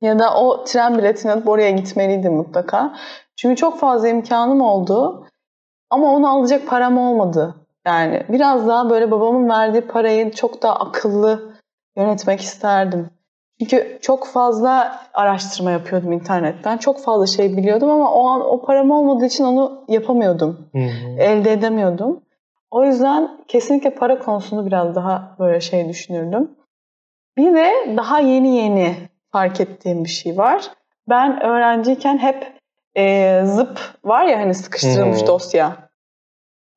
[0.00, 2.94] Ya da o tren biletini alıp oraya gitmeliydim mutlaka.
[3.36, 5.26] Çünkü çok fazla imkanım oldu.
[5.90, 7.54] Ama onu alacak param olmadı.
[7.86, 11.54] Yani biraz daha böyle babamın verdiği parayı çok daha akıllı
[11.96, 13.10] yönetmek isterdim.
[13.58, 16.76] Çünkü çok fazla araştırma yapıyordum internetten.
[16.76, 20.68] Çok fazla şey biliyordum ama o an o param olmadığı için onu yapamıyordum.
[20.72, 21.18] Hı-hı.
[21.18, 22.20] Elde edemiyordum.
[22.70, 26.50] O yüzden kesinlikle para konusunu biraz daha böyle şey düşünürdüm.
[27.36, 28.96] Bir de daha yeni yeni
[29.32, 30.70] fark ettiğim bir şey var.
[31.08, 32.52] Ben öğrenciyken hep
[32.96, 35.26] e, zıp var ya hani sıkıştırılmış hmm.
[35.26, 35.76] dosya.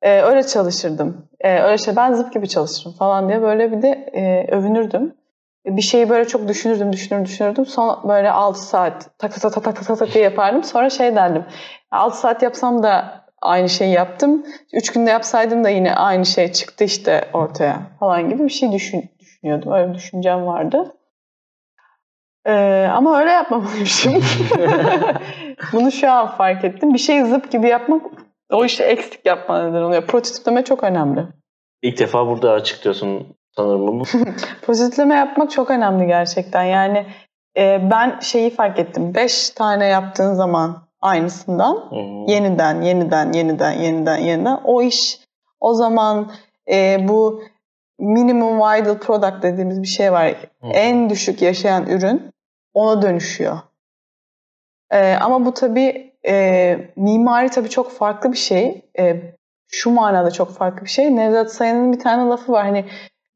[0.02, 1.28] E, öyle çalışırdım.
[1.40, 5.14] E, öyle şey ben zıp gibi çalışırım falan diye böyle bir de e, övünürdüm.
[5.66, 7.66] Bir şeyi böyle çok düşünürdüm, düşünürdüm, düşünürdüm.
[7.66, 10.64] Sonra böyle 6 saat tak tak tak tak tak tak diye yapardım.
[10.64, 11.44] Sonra şey derdim.
[11.90, 14.46] 6 saat yapsam da aynı şeyi yaptım.
[14.72, 19.10] 3 günde yapsaydım da yine aynı şey çıktı işte ortaya falan gibi bir şey düşün,
[19.18, 19.72] düşünüyordum.
[19.72, 20.94] Öyle bir düşüncem vardı.
[22.48, 24.14] Ee, ama öyle yapmamalıymışım.
[25.72, 26.94] Bunu şu an fark ettim.
[26.94, 28.02] Bir şey zıp gibi yapmak
[28.52, 30.06] o işi eksik yapma neden oluyor.
[30.06, 31.26] Prototipleme çok önemli.
[31.82, 33.26] İlk defa burada açıklıyorsun
[33.56, 34.02] sanırım bunu.
[34.62, 36.62] Prototipleme yapmak çok önemli gerçekten.
[36.62, 37.06] Yani
[37.56, 39.14] e, ben şeyi fark ettim.
[39.14, 42.26] Beş tane yaptığın zaman aynısından hmm.
[42.26, 45.20] yeniden, yeniden, yeniden, yeniden, yeniden o iş
[45.60, 46.32] o zaman
[46.70, 47.42] e, bu
[47.98, 50.34] minimum viable product dediğimiz bir şey var.
[50.60, 50.70] Hmm.
[50.74, 52.30] En düşük yaşayan ürün
[52.78, 53.58] ona dönüşüyor.
[54.90, 58.90] E, ama bu tabii e, mimari tabii çok farklı bir şey.
[58.98, 59.16] E,
[59.68, 61.16] şu manada çok farklı bir şey.
[61.16, 62.64] Nevzat Sayan'ın bir tane lafı var.
[62.64, 62.84] Hani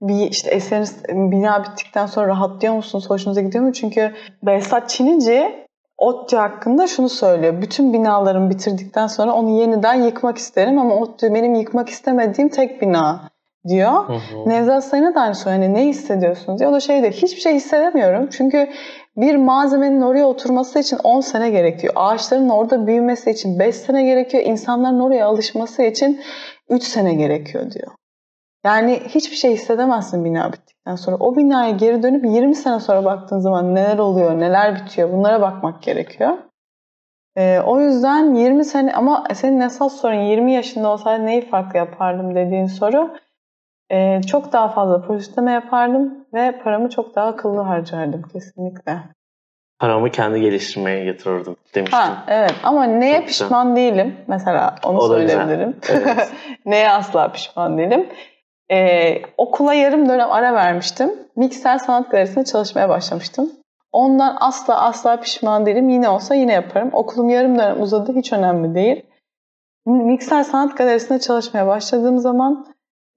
[0.01, 3.11] bir işte eseriniz bina bittikten sonra rahatlıyor musunuz?
[3.11, 3.73] Hoşunuza gidiyor mu?
[3.73, 5.67] Çünkü Behzat Çinici
[5.99, 7.63] ODTÜ hakkında şunu söylüyor.
[7.63, 13.31] Bütün binalarımı bitirdikten sonra onu yeniden yıkmak isterim ama ODTÜ benim yıkmak istemediğim tek bina
[13.69, 14.09] diyor.
[14.09, 14.49] Hı hı.
[14.49, 15.63] Nevzat Sayın'a da aynı söylüyor.
[15.63, 16.71] Hani ne hissediyorsunuz diyor.
[16.71, 17.13] O da şey diyor.
[17.13, 18.29] Hiçbir şey hissedemiyorum.
[18.31, 18.69] Çünkü
[19.17, 21.93] bir malzemenin oraya oturması için 10 sene gerekiyor.
[21.97, 24.45] Ağaçların orada büyümesi için 5 sene gerekiyor.
[24.47, 26.21] İnsanların oraya alışması için
[26.69, 27.93] 3 sene gerekiyor diyor.
[28.65, 31.17] Yani hiçbir şey hissedemezsin bina bittikten sonra.
[31.17, 35.83] O binaya geri dönüp 20 sene sonra baktığın zaman neler oluyor, neler bitiyor bunlara bakmak
[35.83, 36.39] gerekiyor.
[37.37, 42.35] Ee, o yüzden 20 sene ama senin esas sorun 20 yaşında olsaydı neyi farklı yapardım
[42.35, 43.17] dediğin soru
[43.93, 49.03] ee, çok daha fazla pozitleme yapardım ve paramı çok daha akıllı harcardım kesinlikle.
[49.79, 51.99] Paramı kendi geliştirmeye yatırırdım demiştim.
[51.99, 53.77] Ha, evet ama neye çok pişman güzel.
[53.77, 55.77] değilim mesela onu o söyleyebilirim.
[55.89, 56.33] Evet.
[56.67, 58.09] neye asla pişman değilim.
[58.71, 61.11] Ee, okula yarım dönem ara vermiştim.
[61.37, 63.51] Mikser Sanat Galerisi'nde çalışmaya başlamıştım.
[63.93, 65.89] Ondan asla asla pişman değilim.
[65.89, 66.91] Yine olsa yine yaparım.
[66.93, 68.17] Okulum yarım dönem uzadı.
[68.17, 69.07] Hiç önemli değil.
[69.87, 72.67] Mikser Sanat Galerisi'nde çalışmaya başladığım zaman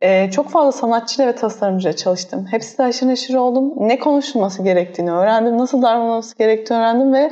[0.01, 2.47] Ee, çok fazla sanatçıyla ve tasarımcıyla çalıştım.
[2.51, 3.73] Hepsi de aşırı neşir oldum.
[3.77, 5.57] Ne konuşulması gerektiğini öğrendim.
[5.57, 7.31] Nasıl davranılması gerektiğini öğrendim ve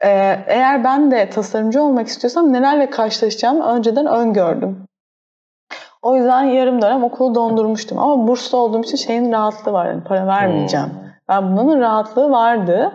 [0.00, 0.08] e,
[0.46, 4.88] eğer ben de tasarımcı olmak istiyorsam nelerle karşılaşacağımı önceden öngördüm.
[6.02, 7.98] O yüzden yarım dönem okulu dondurmuştum.
[7.98, 9.86] Ama burslu olduğum için şeyin rahatlığı var.
[9.86, 10.86] Yani para vermeyeceğim.
[10.86, 11.08] Hmm.
[11.28, 12.92] Ben bunun rahatlığı vardı.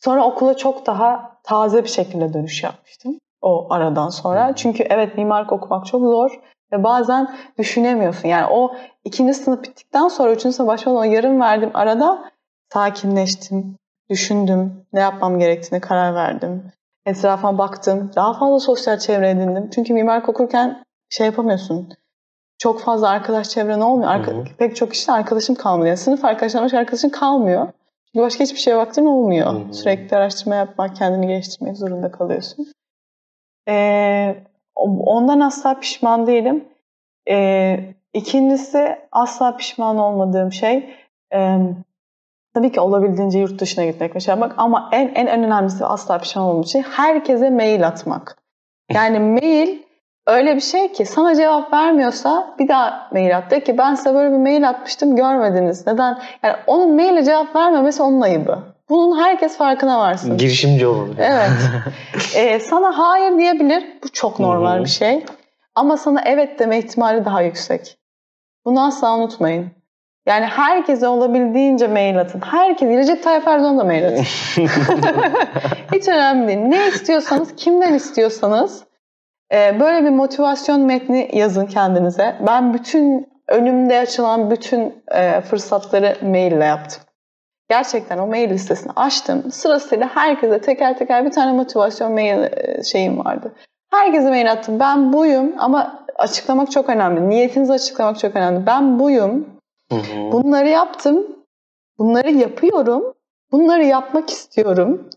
[0.00, 3.18] Sonra okula çok daha taze bir şekilde dönüş yapmıştım.
[3.42, 4.54] O aradan sonra.
[4.56, 6.40] Çünkü evet mimarlık okumak çok zor.
[6.72, 8.28] Ve bazen düşünemiyorsun.
[8.28, 12.30] Yani o ikinci sınıf bittikten sonra üçüncü sınıf başlamadan yarım verdim arada
[12.72, 13.76] sakinleştim,
[14.10, 16.72] düşündüm, ne yapmam gerektiğini karar verdim.
[17.06, 19.70] Etrafıma baktım, daha fazla sosyal çevre edindim.
[19.74, 21.88] Çünkü mimarlık okurken şey yapamıyorsun.
[22.58, 24.10] Çok fazla arkadaş çevren olmuyor.
[24.10, 24.44] Arka, hı hı.
[24.58, 25.86] Pek çok işte arkadaşım kalmıyor.
[25.86, 27.68] Yani sınıf arkadaşlarım başka arkadaşın kalmıyor.
[28.06, 29.54] Çünkü başka hiçbir şeye vaktin olmuyor.
[29.54, 29.74] Hı hı.
[29.74, 32.66] Sürekli araştırma yapmak, kendini geliştirmek zorunda kalıyorsun.
[33.68, 34.44] Ee,
[34.74, 36.64] Ondan asla pişman değilim.
[37.30, 40.96] Ee, ikincisi asla pişman olmadığım şey
[41.34, 41.58] e,
[42.54, 46.66] tabii ki olabildiğince yurt dışına gitmek şey yapmak ama en en önemlisi asla pişman olmadığım
[46.66, 48.38] şey herkese mail atmak.
[48.92, 49.78] Yani mail
[50.26, 53.50] öyle bir şey ki sana cevap vermiyorsa bir daha mail at.
[53.50, 55.86] De ki ben size böyle bir mail atmıştım görmediniz.
[55.86, 56.18] Neden?
[56.42, 58.71] Yani onun maile cevap vermemesi onun ayıbı.
[58.88, 60.38] Bunun herkes farkına varsın.
[60.38, 61.14] Girişimci olur.
[61.18, 61.50] Evet.
[62.36, 63.84] ee, sana hayır diyebilir.
[64.04, 65.24] Bu çok normal bir şey.
[65.74, 67.98] Ama sana evet deme ihtimali daha yüksek.
[68.64, 69.70] Bunu asla unutmayın.
[70.26, 72.40] Yani herkese olabildiğince mail atın.
[72.40, 74.24] Herkes, Recep Tayyip Erdoğan da mail atın.
[75.92, 76.58] Hiç önemli değil.
[76.58, 78.84] Ne istiyorsanız, kimden istiyorsanız
[79.52, 82.36] e, böyle bir motivasyon metni yazın kendinize.
[82.46, 87.02] Ben bütün önümde açılan bütün e, fırsatları maille yaptım.
[87.68, 89.52] Gerçekten o mail listesini açtım.
[89.52, 93.52] Sırasıyla herkese teker teker bir tane motivasyon mail e, şeyim vardı.
[93.90, 94.80] Herkese mail attım.
[94.80, 97.28] Ben buyum ama açıklamak çok önemli.
[97.28, 98.66] Niyetinizi açıklamak çok önemli.
[98.66, 99.46] Ben buyum.
[99.92, 100.32] Hı hı.
[100.32, 101.26] Bunları yaptım.
[101.98, 103.14] Bunları yapıyorum.
[103.52, 105.10] Bunları yapmak istiyorum.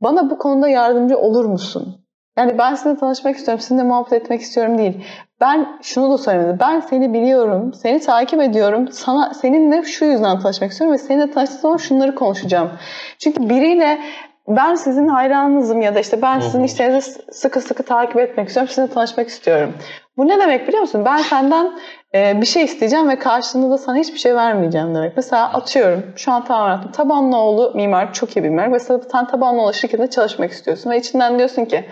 [0.00, 1.99] Bana bu konuda yardımcı olur musun?
[2.38, 5.04] Yani ben sizinle tanışmak istiyorum, sizinle muhabbet etmek istiyorum değil.
[5.40, 6.58] Ben şunu da söylemedim.
[6.60, 8.88] Ben seni biliyorum, seni takip ediyorum.
[8.92, 12.70] Sana seninle şu yüzden tanışmak istiyorum ve seninle tanıştığım zaman şunları konuşacağım.
[13.18, 14.00] Çünkü biriyle
[14.48, 18.90] ben sizin hayranınızım ya da işte ben sizin işlerinizi sıkı sıkı takip etmek istiyorum, sizinle
[18.90, 19.74] tanışmak istiyorum.
[20.16, 21.04] Bu ne demek biliyor musun?
[21.04, 21.78] Ben senden
[22.14, 25.12] e, bir şey isteyeceğim ve karşılığında da sana hiçbir şey vermeyeceğim demek.
[25.16, 26.92] Mesela atıyorum, şu an tamamen attım.
[26.92, 28.66] Tabanlıoğlu mimar, çok iyi bir mimar.
[28.66, 31.84] Mesela sen Tabanlıoğlu şirketinde çalışmak istiyorsun ve içinden diyorsun ki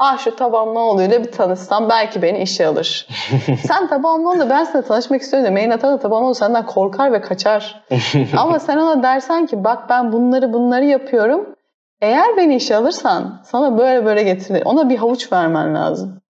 [0.00, 3.08] ah şu Tabanlıoğlu'yla bir tanışsam belki beni işe alır.
[3.66, 7.84] sen Tabanlıoğlu ben seninle tanışmak istiyorum de mail atar da Tabanlıoğlu senden korkar ve kaçar.
[8.36, 11.54] Ama sen ona dersen ki bak ben bunları bunları yapıyorum.
[12.00, 14.62] Eğer beni işe alırsan sana böyle böyle getirir.
[14.64, 16.20] Ona bir havuç vermen lazım.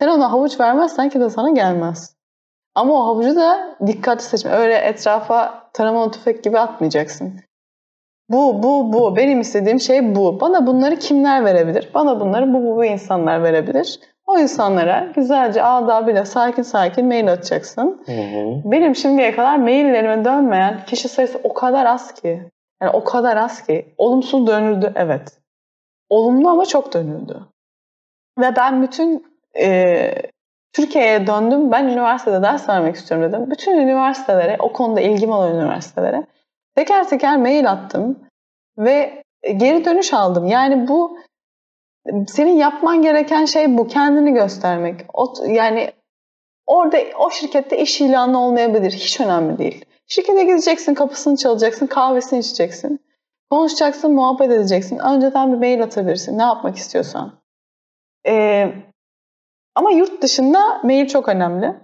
[0.00, 2.16] Sen ona havuç vermezsen ki de sana gelmez.
[2.74, 4.50] Ama o havucu da dikkatli seçme.
[4.50, 7.40] Öyle etrafa taramalı tüfek gibi atmayacaksın.
[8.28, 9.16] Bu, bu, bu.
[9.16, 10.40] Benim istediğim şey bu.
[10.40, 11.90] Bana bunları kimler verebilir?
[11.94, 14.00] Bana bunları bu, bu, bu insanlar verebilir.
[14.26, 18.02] O insanlara güzelce adabıyla sakin sakin mail atacaksın.
[18.06, 18.62] Hı hı.
[18.64, 22.42] Benim şimdiye kadar maillerime dönmeyen kişi sayısı o kadar az ki.
[22.82, 23.94] Yani o kadar az ki.
[23.98, 25.38] Olumsuz dönüldü evet.
[26.08, 27.40] Olumlu ama çok dönüldü.
[28.38, 29.26] Ve ben bütün
[29.60, 30.12] e,
[30.72, 31.72] Türkiye'ye döndüm.
[31.72, 33.50] Ben üniversitede ders vermek istiyorum dedim.
[33.50, 36.26] Bütün üniversitelere, o konuda ilgim olan üniversitelere
[36.78, 38.18] teker teker mail attım
[38.78, 39.22] ve
[39.56, 40.46] geri dönüş aldım.
[40.46, 41.18] Yani bu
[42.26, 43.88] senin yapman gereken şey bu.
[43.88, 45.00] Kendini göstermek.
[45.14, 45.92] O, yani
[46.66, 48.92] orada o şirkette iş ilanı olmayabilir.
[48.92, 49.84] Hiç önemli değil.
[50.06, 53.00] Şirkete gideceksin, kapısını çalacaksın, kahvesini içeceksin.
[53.50, 54.98] Konuşacaksın, muhabbet edeceksin.
[54.98, 56.38] Önceden bir mail atabilirsin.
[56.38, 57.40] Ne yapmak istiyorsan.
[58.26, 58.72] Ee,
[59.74, 61.74] ama yurt dışında mail çok önemli.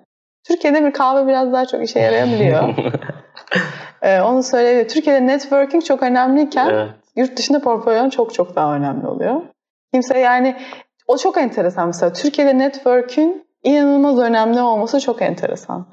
[0.47, 2.75] Türkiye'de bir kahve biraz daha çok işe yarayabiliyor.
[4.05, 4.89] ee, onu söyleyebilirim.
[4.89, 6.89] Türkiye'de networking çok önemliyken evet.
[7.17, 9.43] yurt dışında portfolyon çok çok daha önemli oluyor.
[9.93, 10.57] Kimse yani
[11.07, 12.13] o çok enteresan mesela.
[12.13, 15.87] Türkiye'de networking inanılmaz önemli olması çok enteresan.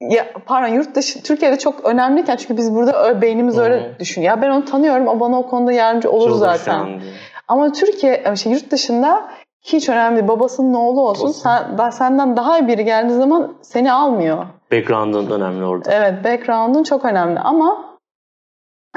[0.00, 3.98] Ya pardon yurt dışı Türkiye'de çok önemliyken çünkü biz burada beynimiz öyle Hı-hı.
[3.98, 4.36] düşünüyor.
[4.36, 7.02] Ya ben onu tanıyorum o bana o konuda yardımcı olur çok zaten.
[7.48, 9.30] Ama Türkiye şey, yurt dışında
[9.64, 10.28] hiç önemli değil.
[10.28, 11.26] Babasının oğlu olsun.
[11.26, 11.42] olsun.
[11.42, 14.46] Sen, senden daha iyi biri geldiği zaman seni almıyor.
[14.72, 15.92] Background'un önemli orada.
[15.92, 17.96] Evet background'un çok önemli ama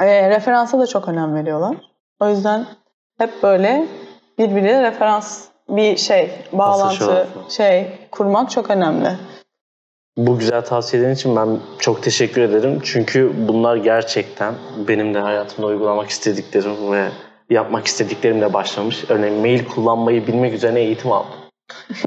[0.00, 1.76] e, referansa da çok önem veriyorlar.
[2.20, 2.66] O yüzden
[3.18, 3.86] hep böyle
[4.38, 9.08] birbiriyle referans bir şey, bağlantı şey kurmak çok önemli.
[10.16, 12.80] Bu güzel tavsiyelerin için ben çok teşekkür ederim.
[12.84, 14.54] Çünkü bunlar gerçekten
[14.88, 17.08] benim de hayatımda uygulamak istediklerim ve
[17.50, 19.04] yapmak istediklerimle başlamış.
[19.08, 21.30] Örneğin mail kullanmayı bilmek üzerine eğitim aldım.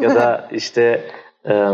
[0.01, 1.01] ya da işte
[1.49, 1.67] e,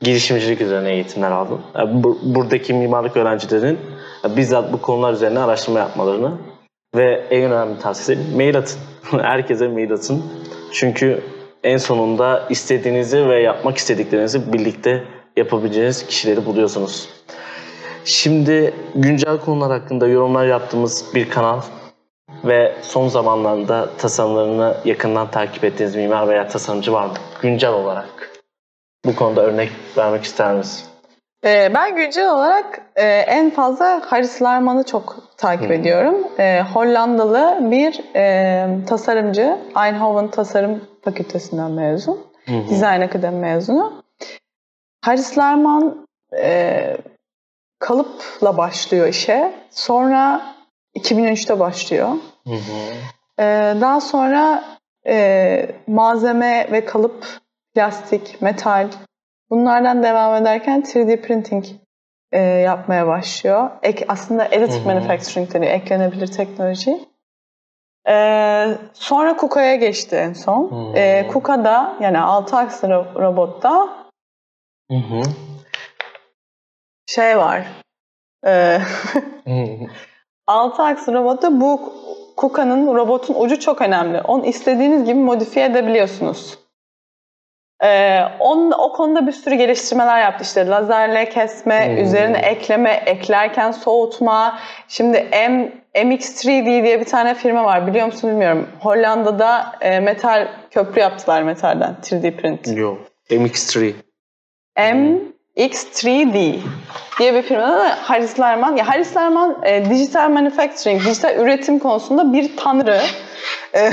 [0.00, 1.62] girişimcilik üzerine eğitimler aldım.
[1.92, 3.78] Bu- buradaki mimarlık öğrencilerin
[4.36, 6.32] bizzat bu konular üzerine araştırma yapmalarını
[6.96, 8.78] ve en önemli tavsiye mail atın.
[9.22, 10.24] Herkese mail atın.
[10.72, 11.22] Çünkü
[11.64, 15.04] en sonunda istediğinizi ve yapmak istediklerinizi birlikte
[15.36, 17.08] yapabileceğiniz kişileri buluyorsunuz.
[18.04, 21.60] Şimdi güncel konular hakkında yorumlar yaptığımız bir kanal
[22.44, 27.14] ve son zamanlarda tasarımlarını yakından takip ettiğiniz mimar veya tasarımcı var mı?
[27.42, 28.30] Güncel olarak.
[29.04, 30.88] Bu konuda örnek vermek ister misin?
[31.44, 35.74] Ee, ben güncel olarak e, en fazla Haris Larman'ı çok takip Hı.
[35.74, 36.28] ediyorum.
[36.38, 39.58] E, Hollandalı bir e, tasarımcı.
[39.76, 42.26] Eindhoven Tasarım Fakültesinden mezun.
[42.68, 44.02] Dizayn Akademi mezunu.
[45.04, 46.06] Haris Larman
[47.78, 49.52] kalıpla başlıyor işe.
[49.70, 50.42] Sonra
[50.98, 52.08] 2003'te başlıyor.
[52.46, 52.94] Hı hı.
[53.38, 54.64] Ee, daha sonra
[55.06, 57.26] e, malzeme ve kalıp,
[57.74, 58.88] plastik, metal
[59.50, 61.64] bunlardan devam ederken 3D printing
[62.32, 63.70] e, yapmaya başlıyor.
[63.82, 64.86] Ek, aslında additive Hı hı.
[64.86, 67.08] manufacturing deniyor, eklenebilir teknoloji.
[68.08, 70.70] Ee, sonra KUKA'ya geçti en son.
[70.70, 70.98] Hı.
[70.98, 73.88] Ee, KUKA'da yani 6 akslı ro- robotta
[74.90, 75.22] Hı hı.
[77.06, 77.66] şey var.
[78.44, 78.76] Hı
[79.46, 79.86] hı.
[80.48, 81.92] 6 akslı robotta bu
[82.36, 84.20] KUKA'nın robotun ucu çok önemli.
[84.20, 86.58] Onu istediğiniz gibi modifiye edebiliyorsunuz.
[87.84, 90.44] Ee, onun, o konuda bir sürü geliştirmeler yaptı.
[90.44, 91.96] İşte lazerle kesme, Hmm.
[91.96, 94.58] üzerine ekleme, eklerken soğutma.
[94.88, 98.68] Şimdi M, MX3D diye bir tane firma var biliyor musun bilmiyorum.
[98.80, 102.76] Hollanda'da e, metal köprü yaptılar metalden 3D print.
[102.78, 102.98] Yok.
[104.76, 105.37] MX3.
[105.58, 106.58] MX3D
[107.18, 108.76] diye bir firmada da Haris Larman.
[108.76, 113.00] Ya Haris Larman e, dijital manufacturing, dijital üretim konusunda bir tanrı.
[113.74, 113.90] E,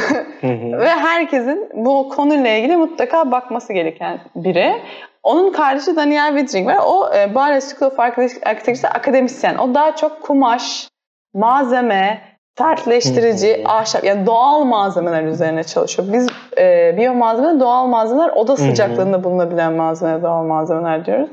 [0.80, 4.82] ve herkesin bu konuyla ilgili mutlaka bakması gereken biri.
[5.24, 6.78] Onun kardeşi Daniel Widring var.
[6.86, 9.58] O e, Bales School of Architecture akademisyen.
[9.58, 10.88] O daha çok kumaş,
[11.34, 12.22] malzeme,
[12.58, 16.14] sertleştirici, ahşap yani doğal malzemeler üzerine çalışıyor.
[16.14, 21.30] Biz e, biyo malzeme, doğal malzemeler oda sıcaklığında bulunabilen malzeme, doğal malzemeler diyoruz.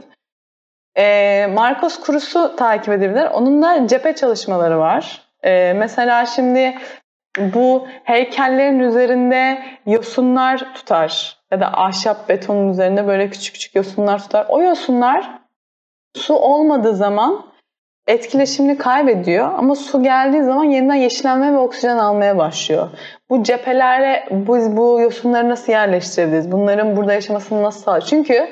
[0.99, 3.27] E, Marcos Cruz'u takip edebilir.
[3.33, 5.23] Onun da cephe çalışmaları var.
[5.43, 6.75] E, mesela şimdi
[7.39, 14.47] bu heykellerin üzerinde yosunlar tutar ya da ahşap betonun üzerinde böyle küçük küçük yosunlar tutar.
[14.49, 15.31] O yosunlar
[16.15, 17.45] su olmadığı zaman
[18.07, 22.89] etkileşimini kaybediyor ama su geldiği zaman yeniden yeşillenme ve oksijen almaya başlıyor.
[23.31, 26.53] Bu cephelere biz bu yosunları nasıl yerleştirebiliriz?
[26.53, 28.11] Bunların burada yaşamasını nasıl sağlayabiliriz?
[28.11, 28.49] Çünkü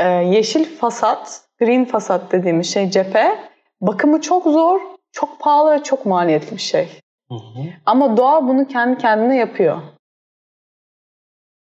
[0.00, 3.38] e, yeşil fasat, green fasat dediğimiz şey cephe
[3.80, 4.80] bakımı çok zor,
[5.12, 6.88] çok pahalı ve çok maliyetli bir şey.
[7.28, 7.62] Hı hı.
[7.86, 9.82] Ama doğa bunu kendi kendine yapıyor.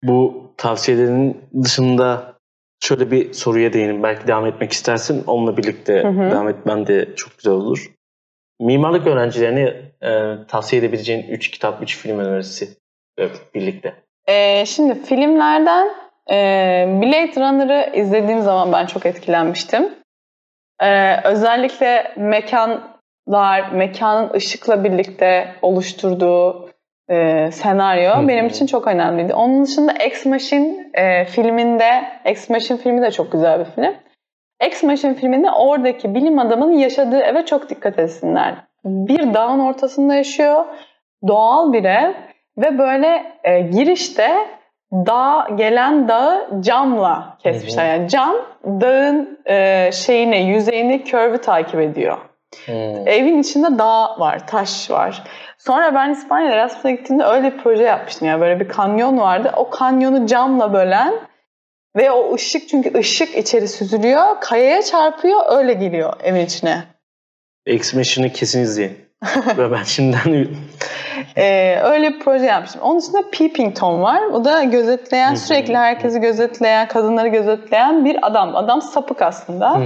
[0.03, 2.35] Bu tavsiyelerin dışında
[2.81, 4.03] şöyle bir soruya değinim.
[4.03, 5.25] Belki devam etmek istersin.
[5.27, 6.31] Onunla birlikte Hı hı.
[6.31, 7.93] devam etmen de çok güzel olur.
[8.61, 12.69] Mimarlık öğrencilerine e, tavsiye edebileceğin 3 kitap, 3 film önerisi
[13.19, 13.95] evet, birlikte.
[14.27, 15.89] Ee, şimdi filmlerden
[17.03, 19.89] Blade Runner'ı izlediğim zaman ben çok etkilenmiştim.
[20.83, 26.71] Ee, özellikle mekanlar, mekanın ışıkla birlikte oluşturduğu
[27.09, 29.35] e, senaryo benim için çok önemliydi.
[29.35, 33.95] Onun dışında Ex Machine e, filminde, Ex Machine filmi de çok güzel bir film.
[34.61, 38.55] Ex Machine filminde oradaki bilim adamının yaşadığı eve çok dikkat etsinler.
[38.85, 40.65] Bir dağın ortasında yaşıyor,
[41.29, 42.15] doğal bir ev
[42.59, 44.29] ve böyle e, girişte
[44.93, 47.95] dağ gelen dağı camla kesmişler.
[47.95, 52.19] Yani cam dağın e, şeyini, yüzeyini, curve'ü takip ediyor.
[52.67, 53.09] Hmm.
[53.09, 55.23] Evin içinde dağ var, taş var.
[55.59, 58.29] Sonra ben İspanya'da Erasmus'a gittiğimde öyle bir proje yapmıştım.
[58.29, 59.53] Yani böyle bir kanyon vardı.
[59.57, 61.15] O kanyonu camla bölen
[61.97, 64.41] ve o ışık çünkü ışık içeri süzülüyor.
[64.41, 66.85] Kayaya çarpıyor öyle geliyor evin içine.
[67.67, 68.99] X Machine'ı kesin izleyin.
[69.59, 70.49] Ve ben şimdiden
[71.37, 72.81] Ee, öyle bir proje yapmıştım.
[72.85, 74.21] Onun dışında Peeping Tom var.
[74.33, 78.57] O da gözetleyen, sürekli herkesi gözetleyen, kadınları gözetleyen bir adam.
[78.57, 79.81] Adam sapık aslında.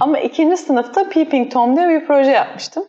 [0.00, 2.84] Ama ikinci sınıfta Peeping Tom diye bir proje yapmıştım.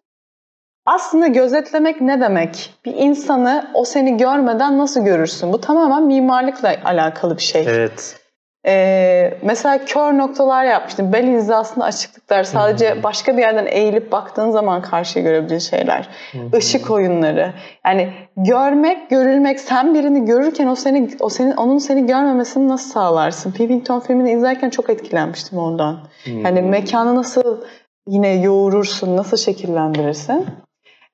[0.86, 2.74] Aslında gözetlemek ne demek?
[2.86, 5.54] Bir insanı o seni görmeden nasıl görürsün?
[5.54, 7.66] Bu tamamen mimarlıkla alakalı bir şey.
[7.68, 8.23] Evet.
[8.68, 11.14] Ee, mesela kör noktalar yapmıştım.
[11.14, 12.44] Bel hizasında açıklıklar.
[12.44, 13.04] Sadece hı.
[13.04, 16.10] başka bir yerden eğilip baktığın zaman karşıya görebildiğin şeyler.
[16.32, 16.58] Hı.
[16.58, 17.54] Işık oyunları.
[17.86, 19.60] Yani görmek, görülmek.
[19.60, 23.52] Sen birini görürken o seni, o senin, onun seni görmemesini nasıl sağlarsın?
[23.52, 26.00] Peeping Tom filmini izlerken çok etkilenmiştim ondan.
[26.26, 26.66] Yani Hı.
[26.66, 27.62] mekanı nasıl
[28.08, 30.46] yine yoğurursun, nasıl şekillendirirsin?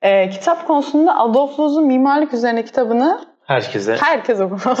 [0.02, 3.96] Ee, kitap konusunda Adolf Loos'un mimarlık üzerine kitabını Herkese.
[4.00, 4.76] Herkes okumalı.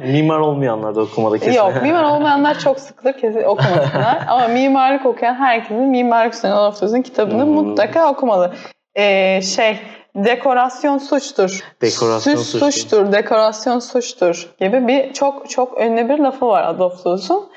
[0.12, 1.52] mimar olmayanlar da okumalı kesin.
[1.52, 4.18] Yok mimar olmayanlar çok sıkılır kesin okumasınlar.
[4.28, 7.52] Ama mimarlık okuyan herkesin Mimarlık Hüseyin Olafsöz'ün kitabını Hmm.
[7.52, 8.52] mutlaka okumalı.
[8.96, 9.78] Ee, şey
[10.14, 11.60] dekorasyon suçtur.
[11.82, 12.70] Dekorasyon Süs suçtur.
[12.72, 17.48] suçtur, dekorasyon suçtur gibi bir çok çok ünlü bir lafı var Adolf Loos'un.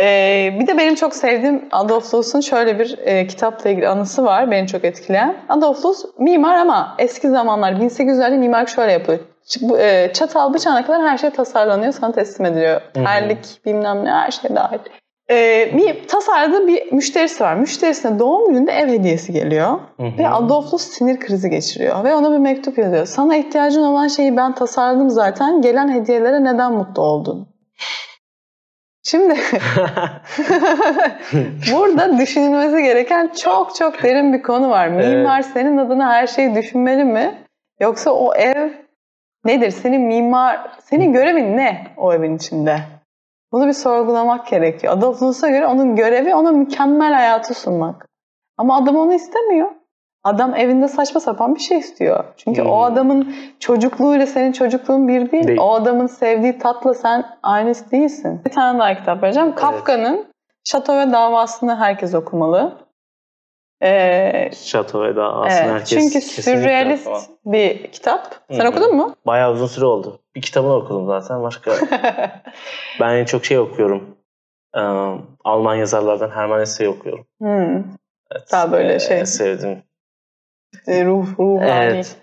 [0.00, 4.50] Ee, bir de benim çok sevdiğim Adolf Loos'un şöyle bir e, kitapla ilgili anısı var.
[4.50, 5.36] Beni çok etkileyen.
[5.48, 9.18] Adolf Loos mimar ama eski zamanlar 1800'lerde mimarlık şöyle yapıyor.
[9.48, 12.80] Ç- e, Çatal bıçağına kadar her şey tasarlanıyor, sana teslim ediliyor.
[12.80, 13.04] hı.
[13.04, 14.78] Terlik, bilmem ne her şey dahil.
[15.30, 17.54] Ee, bir tasarladığı bir müşterisi var.
[17.54, 19.68] Müşterisine doğum gününde ev hediyesi geliyor.
[19.96, 20.18] Hı hı.
[20.18, 22.04] Ve Adolf Loos sinir krizi geçiriyor.
[22.04, 23.06] Ve ona bir mektup yazıyor.
[23.06, 25.62] Sana ihtiyacın olan şeyi ben tasarladım zaten.
[25.62, 27.48] Gelen hediyelere neden mutlu oldun?
[29.02, 29.34] Şimdi
[31.72, 34.88] burada düşünülmesi gereken çok çok derin bir konu var.
[34.88, 37.34] Mimar senin adına her şeyi düşünmeli mi?
[37.80, 38.70] Yoksa o ev
[39.44, 39.70] nedir?
[39.70, 42.78] Senin mimar, senin görevin ne o evin içinde?
[43.52, 44.92] Bunu bir sorgulamak gerekiyor.
[44.92, 48.08] Adolf Loos'a göre onun görevi ona mükemmel hayatı sunmak.
[48.56, 49.70] Ama adam onu istemiyor.
[50.24, 52.24] Adam evinde saçma sapan bir şey istiyor.
[52.36, 52.70] Çünkü Hmm.
[52.70, 55.46] o adamın çocukluğuyla senin çocukluğun bir değil.
[55.46, 55.58] Değil.
[55.58, 58.40] O adamın sevdiği tatla sen aynısı değilsin.
[58.44, 59.54] Bir tane daha kitap vereceğim.
[59.54, 60.26] Kafka'nın
[60.64, 62.72] Şato ve Davası'nı herkes okumalı.
[63.82, 67.08] Ee, Şato ve daha aslında evet, herkes çünkü sürrealist
[67.44, 68.34] bir kitap.
[68.50, 68.68] Sen Hı hı.
[68.68, 69.14] okudun mu?
[69.26, 70.20] Bayağı uzun süre oldu.
[70.34, 71.42] Bir kitabını okudum zaten.
[71.42, 71.72] Başka
[73.00, 74.16] ben en çok şey okuyorum.
[74.76, 74.80] Ee,
[75.44, 77.26] Alman yazarlardan Hermann Hesse'yi okuyorum.
[77.40, 77.74] Hmm.
[78.32, 78.48] Evet.
[78.52, 79.20] Daha böyle şey.
[79.20, 79.82] Ee, sevdim.
[80.86, 81.70] E, Ruh, ruhani.
[81.70, 82.16] Evet.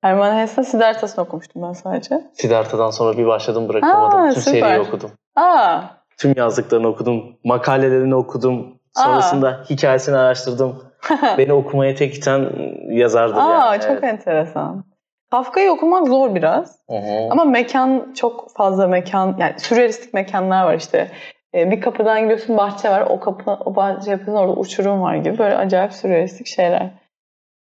[0.00, 2.20] Hermann Hesse Siddhartha'sını okumuştum ben sadece.
[2.32, 4.20] Siddhartha'dan sonra bir başladım bırakamadım.
[4.20, 4.60] Aa, Tüm süper.
[4.60, 5.10] seriyi okudum.
[5.36, 5.80] Aa,
[6.18, 7.36] Tüm yazdıklarını okudum.
[7.44, 8.78] Makalelerini okudum.
[8.96, 9.02] Aa.
[9.04, 10.82] Sonrasında hikayesini araştırdım.
[11.38, 12.50] Beni okumaya tek iten
[12.90, 13.82] yazardır Aa yani.
[13.82, 14.84] çok enteresan.
[15.30, 16.78] Kafka'yı okumak zor biraz.
[16.88, 17.32] Evet.
[17.32, 21.10] Ama mekan çok fazla mekan yani sürrealistik mekanlar var işte.
[21.54, 23.06] Ee, bir kapıdan giriyorsun bahçe var.
[23.10, 26.90] O kapı o bahçe yapıyorsun orada uçurum var gibi böyle acayip sürrealistik şeyler.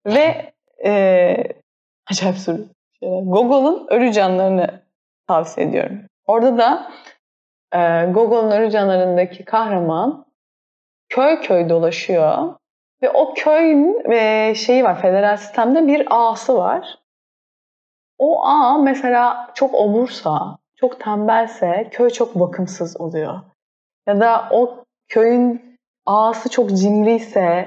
[0.05, 0.53] Ve
[0.85, 1.35] e,
[2.11, 2.65] acayip şeyler.
[3.01, 4.83] Gogol'un Ölü Canlarını
[5.27, 6.01] tavsiye ediyorum.
[6.25, 6.91] Orada da
[7.73, 10.25] e, Gogol'un Ölü Canları'ndaki kahraman
[11.09, 12.55] köy köy dolaşıyor.
[13.01, 16.99] Ve o köyün e, şeyi var federal sistemde bir ağası var.
[18.17, 23.39] O ağa mesela çok obursa, çok tembelse köy çok bakımsız oluyor.
[24.07, 25.68] Ya da o köyün
[26.09, 27.65] ağası çok cimriyse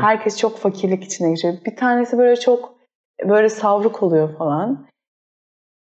[0.00, 1.54] herkes çok fakirlik içine geçiyor.
[1.66, 2.74] Bir tanesi böyle çok
[3.24, 4.86] böyle savruk oluyor falan.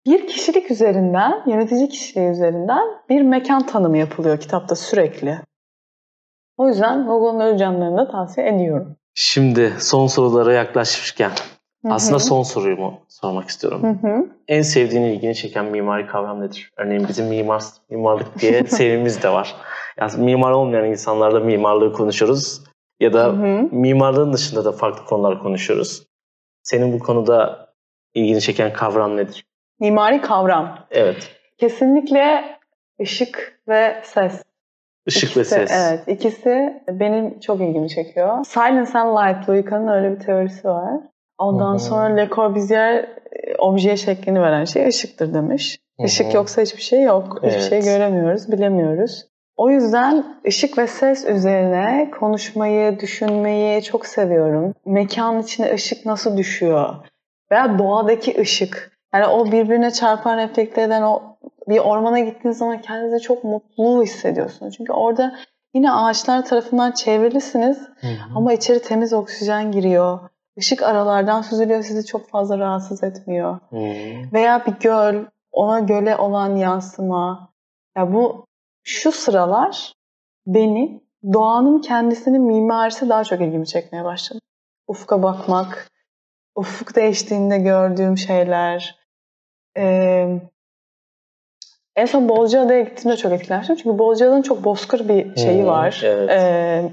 [0.07, 5.39] Bir kişilik üzerinden, yönetici kişiliği üzerinden bir mekan tanımı yapılıyor kitapta sürekli.
[6.57, 8.97] O yüzden Gogol'un Ölü da tavsiye ediyorum.
[9.15, 11.31] Şimdi son sorulara yaklaşmışken
[11.83, 11.93] Hı hı.
[11.93, 13.83] aslında son soruyu mu sormak istiyorum.
[13.83, 14.27] Hı hı.
[14.49, 16.71] En sevdiğin ilgini çeken mimari kavram nedir?
[16.77, 19.57] Örneğin bizim mimar mimarlık diye serimiz de var.
[20.01, 22.61] Yani mimar olmayan insanlarla mimarlığı konuşuyoruz
[23.01, 23.69] ya da Hı hı.
[23.73, 26.07] mimarlığın dışında da farklı konular konuşuyoruz.
[26.63, 27.69] Senin bu konuda
[28.15, 29.45] ilgini çeken kavram nedir?
[29.81, 30.79] Mimari kavram.
[30.91, 31.31] Evet.
[31.59, 32.45] Kesinlikle
[33.01, 34.43] ışık ve ses.
[35.07, 35.71] Işık ve İkisi- ses.
[35.73, 38.45] Evet, ikisi benim çok ilgimi çekiyor.
[38.45, 41.01] Silence and Light, Louis öyle bir teorisi var.
[41.39, 41.79] Ondan Hı hı.
[41.79, 45.79] sonra Le Corbusier e, objeye şeklini veren şey ışıktır demiş.
[45.99, 47.37] Işık yoksa hiçbir şey yok.
[47.37, 47.69] Hiçbir Evet.
[47.71, 49.27] şey göremiyoruz, bilemiyoruz.
[49.57, 54.75] O yüzden ışık ve ses üzerine konuşmayı, düşünmeyi çok seviyorum.
[54.87, 56.95] Mekanın içine ışık nasıl düşüyor?
[57.51, 58.93] Veya doğadaki ışık.
[59.15, 61.23] Yani o birbirine çarpan, reflekte eden o
[61.69, 64.75] bir ormana gittiğiniz zaman kendinizi çok mutlu hissediyorsunuz.
[64.77, 65.37] Çünkü orada
[65.75, 68.37] yine ağaçlar tarafından çevrilisiniz Hı hı.
[68.37, 70.19] ama içeri temiz oksijen giriyor.
[70.57, 73.59] Işık aralardan süzülüyor, sizi çok fazla rahatsız etmiyor.
[73.71, 73.77] Hı.
[74.33, 77.49] Veya bir göl, ona göle olan yansıma.
[77.97, 78.47] Ya bu
[78.85, 79.93] şu sıralar
[80.47, 81.01] beni
[81.33, 84.41] doğanın kendisinin mimarisi daha çok ilgimi çekmeye başladı.
[84.89, 85.91] Ufka bakmak,
[86.55, 88.99] ufuk değiştiğinde gördüğüm şeyler.
[89.77, 90.41] Ee,
[91.97, 93.77] en son Bozcaada'ya gittiğimde çok etkilenmiştim.
[93.77, 96.01] Çünkü Bozcaada'nın çok bozkır bir şeyi Hmm, var.
[96.05, 96.31] evet.
[96.31, 96.91] Ee,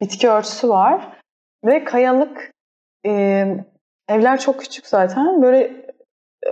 [0.00, 1.20] bitki örtüsü var.
[1.64, 2.52] Ve kayalık
[3.06, 3.10] e,
[4.08, 5.42] evler çok küçük zaten.
[5.42, 5.86] Böyle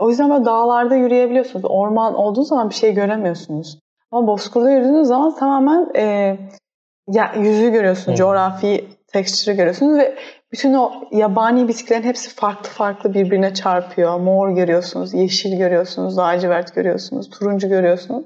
[0.01, 1.65] o yüzden böyle dağlarda yürüyebiliyorsunuz.
[1.69, 3.79] Orman olduğu zaman bir şey göremiyorsunuz.
[4.11, 6.37] Ama bozkırda yürüdüğünüz zaman tamamen e,
[7.09, 8.19] ya, yüzü görüyorsunuz.
[8.19, 8.23] Hı.
[8.23, 10.19] Coğrafi tekstürü görüyorsunuz ve
[10.53, 14.21] bütün o yabani bitkilerin hepsi farklı farklı birbirine çarpıyor.
[14.21, 18.25] Mor görüyorsunuz, yeşil görüyorsunuz, lacivert görüyorsunuz, turuncu görüyorsunuz.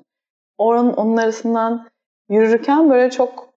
[0.58, 1.88] Oranın, onun arasından
[2.28, 3.48] yürürken böyle çok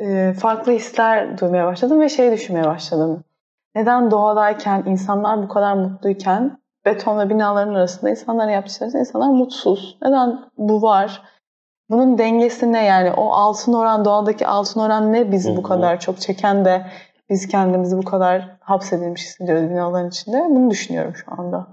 [0.00, 3.24] e, farklı hisler duymaya başladım ve şey düşünmeye başladım.
[3.74, 9.98] Neden doğadayken insanlar bu kadar mutluyken betonla binaların arasında insanlar yaptıkları insanlar mutsuz.
[10.02, 11.22] Neden bu var?
[11.90, 13.12] Bunun dengesi ne yani?
[13.12, 16.86] O altın oran, doğadaki altın oran ne bizi bu kadar çok çeken de
[17.30, 20.46] biz kendimizi bu kadar hapsedilmiş hissediyoruz binaların içinde?
[20.50, 21.66] Bunu düşünüyorum şu anda.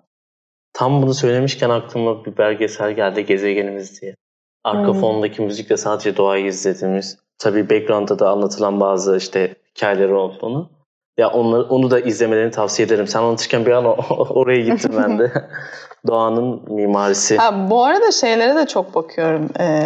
[0.74, 4.16] Tam bunu söylemişken aklıma bir belgesel geldi Gezegenimiz diye.
[4.64, 5.00] Arka hmm.
[5.00, 7.18] fondaki müzikle sadece doğayı izlediğimiz.
[7.38, 10.70] Tabii background'da da anlatılan bazı işte hikayeleri olduğunu.
[11.18, 13.08] Ya onları, onu da izlemelerini tavsiye ederim.
[13.08, 13.86] Sen anlatırken bir an
[14.30, 15.32] oraya gittim ben de.
[16.08, 17.38] Doğanın mimarisi.
[17.38, 19.50] Ha, bu arada şeylere de çok bakıyorum.
[19.60, 19.84] Ee,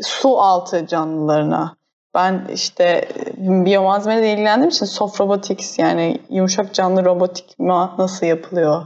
[0.00, 1.76] su altı canlılarına.
[2.14, 8.82] Ben işte biyomalzemeyle ilgilendiğim için soft robotics yani yumuşak canlı robotik nasıl yapılıyor?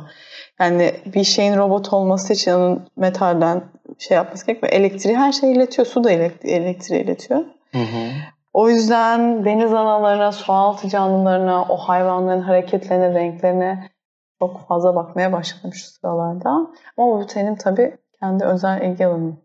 [0.61, 3.65] Yani bir şeyin robot olması için onun metalden
[3.99, 4.73] şey yapması gerekiyor.
[4.73, 5.87] Elektriği her şeyi iletiyor.
[5.87, 7.41] Su da elektriği iletiyor.
[7.73, 8.11] Hı hı.
[8.53, 13.91] O yüzden deniz analarına, sualtı canlılarına, o hayvanların hareketlerine, renklerine
[14.39, 16.51] çok fazla bakmaya başladım şu sıralarda.
[16.97, 19.39] Ama bu senin tabii kendi özel ilgi alanın.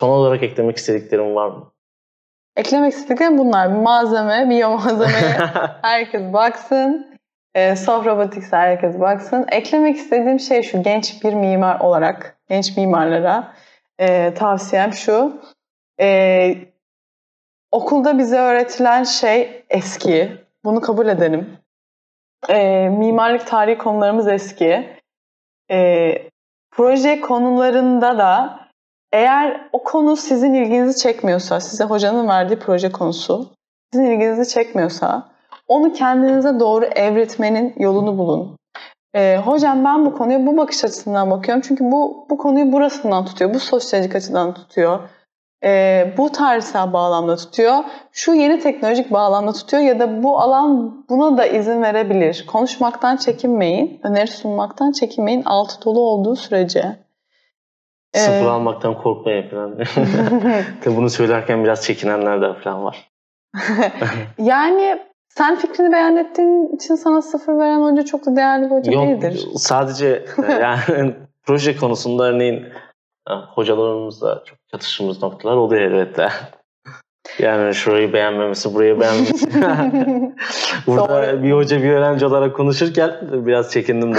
[0.00, 1.72] Son olarak eklemek istediklerim var mı?
[2.56, 3.70] Eklemek istediklerim bunlar.
[3.70, 5.36] Bir malzeme, biyomalzemeye
[5.82, 7.06] herkes baksın.
[7.54, 9.46] E, soft robotics herkes baksın.
[9.52, 10.82] Eklemek istediğim şey şu.
[10.82, 13.54] Genç bir mimar olarak, genç mimarlara
[13.98, 15.40] e, tavsiyem şu.
[16.00, 16.69] E,
[17.70, 20.32] Okulda bize öğretilen şey eski.
[20.64, 21.56] Bunu kabul edelim.
[22.48, 24.96] E, mimarlık tarihi konularımız eski.
[25.70, 26.12] E,
[26.70, 28.60] proje konularında da
[29.12, 33.50] eğer o konu sizin ilginizi çekmiyorsa, size hocanın verdiği proje konusu
[33.92, 35.28] sizin ilginizi çekmiyorsa
[35.68, 38.56] onu kendinize doğru evritmenin yolunu bulun.
[39.14, 41.62] Ee, hocam ben bu konuya bu bakış açısından bakıyorum.
[41.68, 43.54] Çünkü bu bu konuyu burasından tutuyor.
[43.54, 45.00] Bu sosyolojik açıdan tutuyor
[45.64, 51.38] e, bu tarihsel bağlamda tutuyor, şu yeni teknolojik bağlamda tutuyor ya da bu alan buna
[51.38, 52.44] da izin verebilir.
[52.46, 56.96] Konuşmaktan çekinmeyin, öneri sunmaktan çekinmeyin altı dolu olduğu sürece.
[58.14, 59.78] Sıfır ee, almaktan korkmayın falan.
[60.84, 63.10] Tabii bunu söylerken biraz çekinenler de falan var.
[64.38, 64.98] yani
[65.28, 69.06] sen fikrini beyan ettiğin için sana sıfır veren hoca çok da değerli bir hoca Yok,
[69.06, 69.48] değildir.
[69.56, 70.24] Sadece
[70.60, 71.14] yani
[71.46, 72.66] proje konusunda örneğin
[73.36, 76.28] hocalarımızla çok çatıştığımız noktalar oluyor elbette.
[77.38, 79.46] Yani şurayı beğenmemesi, burayı beğenmemesi.
[80.86, 81.42] Burada Sonra...
[81.42, 84.18] bir hoca bir öğrenci olarak konuşurken biraz çekindim de.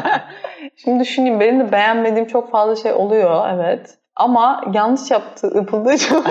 [0.76, 3.98] Şimdi düşüneyim benim de beğenmediğim çok fazla şey oluyor evet.
[4.16, 6.26] Ama yanlış yaptığı, yapıldığı çok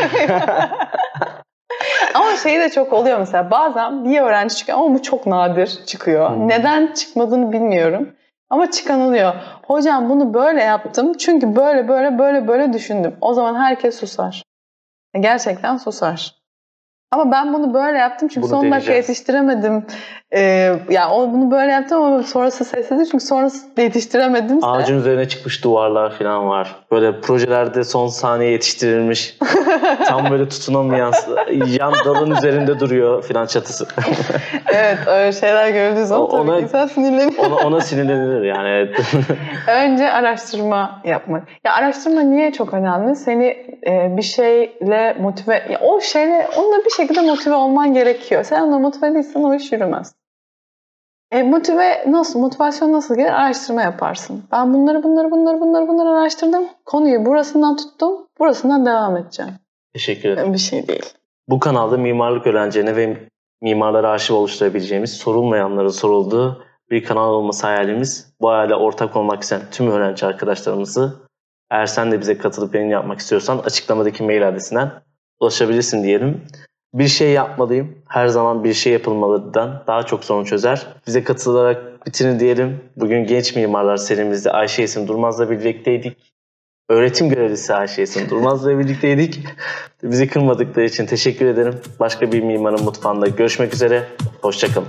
[2.14, 6.30] ama şey de çok oluyor mesela bazen bir öğrenci çıkıyor ama bu çok nadir çıkıyor.
[6.30, 6.47] Hmm.
[6.47, 8.09] Neden çıkmadığını bilmiyorum.
[8.52, 9.34] Ama çıkan oluyor.
[9.68, 13.18] Hocam bunu böyle yaptım çünkü böyle böyle böyle böyle düşündüm.
[13.22, 14.43] O zaman herkes susar.
[15.20, 16.41] Gerçekten susar.
[17.12, 19.86] Ama ben bunu böyle yaptım çünkü bunu son dakika yetiştiremedim.
[20.36, 24.59] Ee, yani o bunu böyle yaptım ama sonrası sessizlik çünkü sonrası yetiştiremedim.
[24.64, 26.76] Ağacın üzerine çıkmış duvarlar falan var.
[26.91, 29.38] Böyle projelerde son saniye yetiştirilmiş.
[30.07, 31.14] tam böyle tutunamayan
[31.80, 33.88] yan dalın üzerinde duruyor filan çatısı.
[34.74, 37.38] evet öyle şeyler gördüğü zaman tabii ona, insan sinirlenir.
[37.38, 38.99] Ona, ona sinirlenir yani evet.
[39.68, 41.43] Önce araştırma yapmak.
[41.66, 43.16] Ya araştırma niye çok önemli?
[43.16, 43.45] Seni
[43.88, 45.64] e, bir şeyle motive...
[45.70, 48.43] Ya o şeyle onunla bir şekilde motive olman gerekiyor.
[48.43, 50.16] Sen onunla motive değilsen o iş yürümez.
[51.32, 52.39] E, motive nasıl?
[52.39, 53.30] Motivasyon nasıl gelir?
[53.30, 54.43] Araştırma yaparsın.
[54.52, 56.64] Ben bunları bunları bunları bunları bunları araştırdım.
[56.86, 58.28] Konuyu burasından tuttum.
[58.39, 59.52] Burasından devam edeceğim.
[59.93, 60.54] Teşekkür ederim.
[60.54, 61.06] Bir şey değil.
[61.49, 63.18] Bu kanalda mimarlık öğrencilerine ve
[63.62, 68.34] mimarlara arşiv oluşturabileceğimiz, sorulmayanların sorulduğu bir kanal olması hayalimiz.
[68.41, 71.14] Bu hayale ortak olmak isteyen tüm öğrenci arkadaşlarımızı
[71.72, 74.91] eğer sen de bize katılıp yayın yapmak istiyorsan açıklamadaki mail adresinden
[75.39, 76.41] ulaşabilirsin diyelim.
[76.94, 77.98] Bir şey yapmalıyım.
[78.08, 80.88] Her zaman bir şey yapılmalıdan daha çok sorun çözer.
[81.08, 82.82] Bize katılarak bitirin diyelim.
[82.96, 86.18] Bugün Genç Mimarlar serimizde Ayşe Esin Durmaz'la birlikteydik.
[86.89, 89.39] Öğretim görevlisi Ayşe Esin Durmaz'la birlikteydik.
[90.04, 91.76] Bizi kırmadıkları için teşekkür ederim.
[92.00, 94.08] Başka bir mimarın mutfağında görüşmek üzere.
[94.42, 94.88] Hoşçakalın.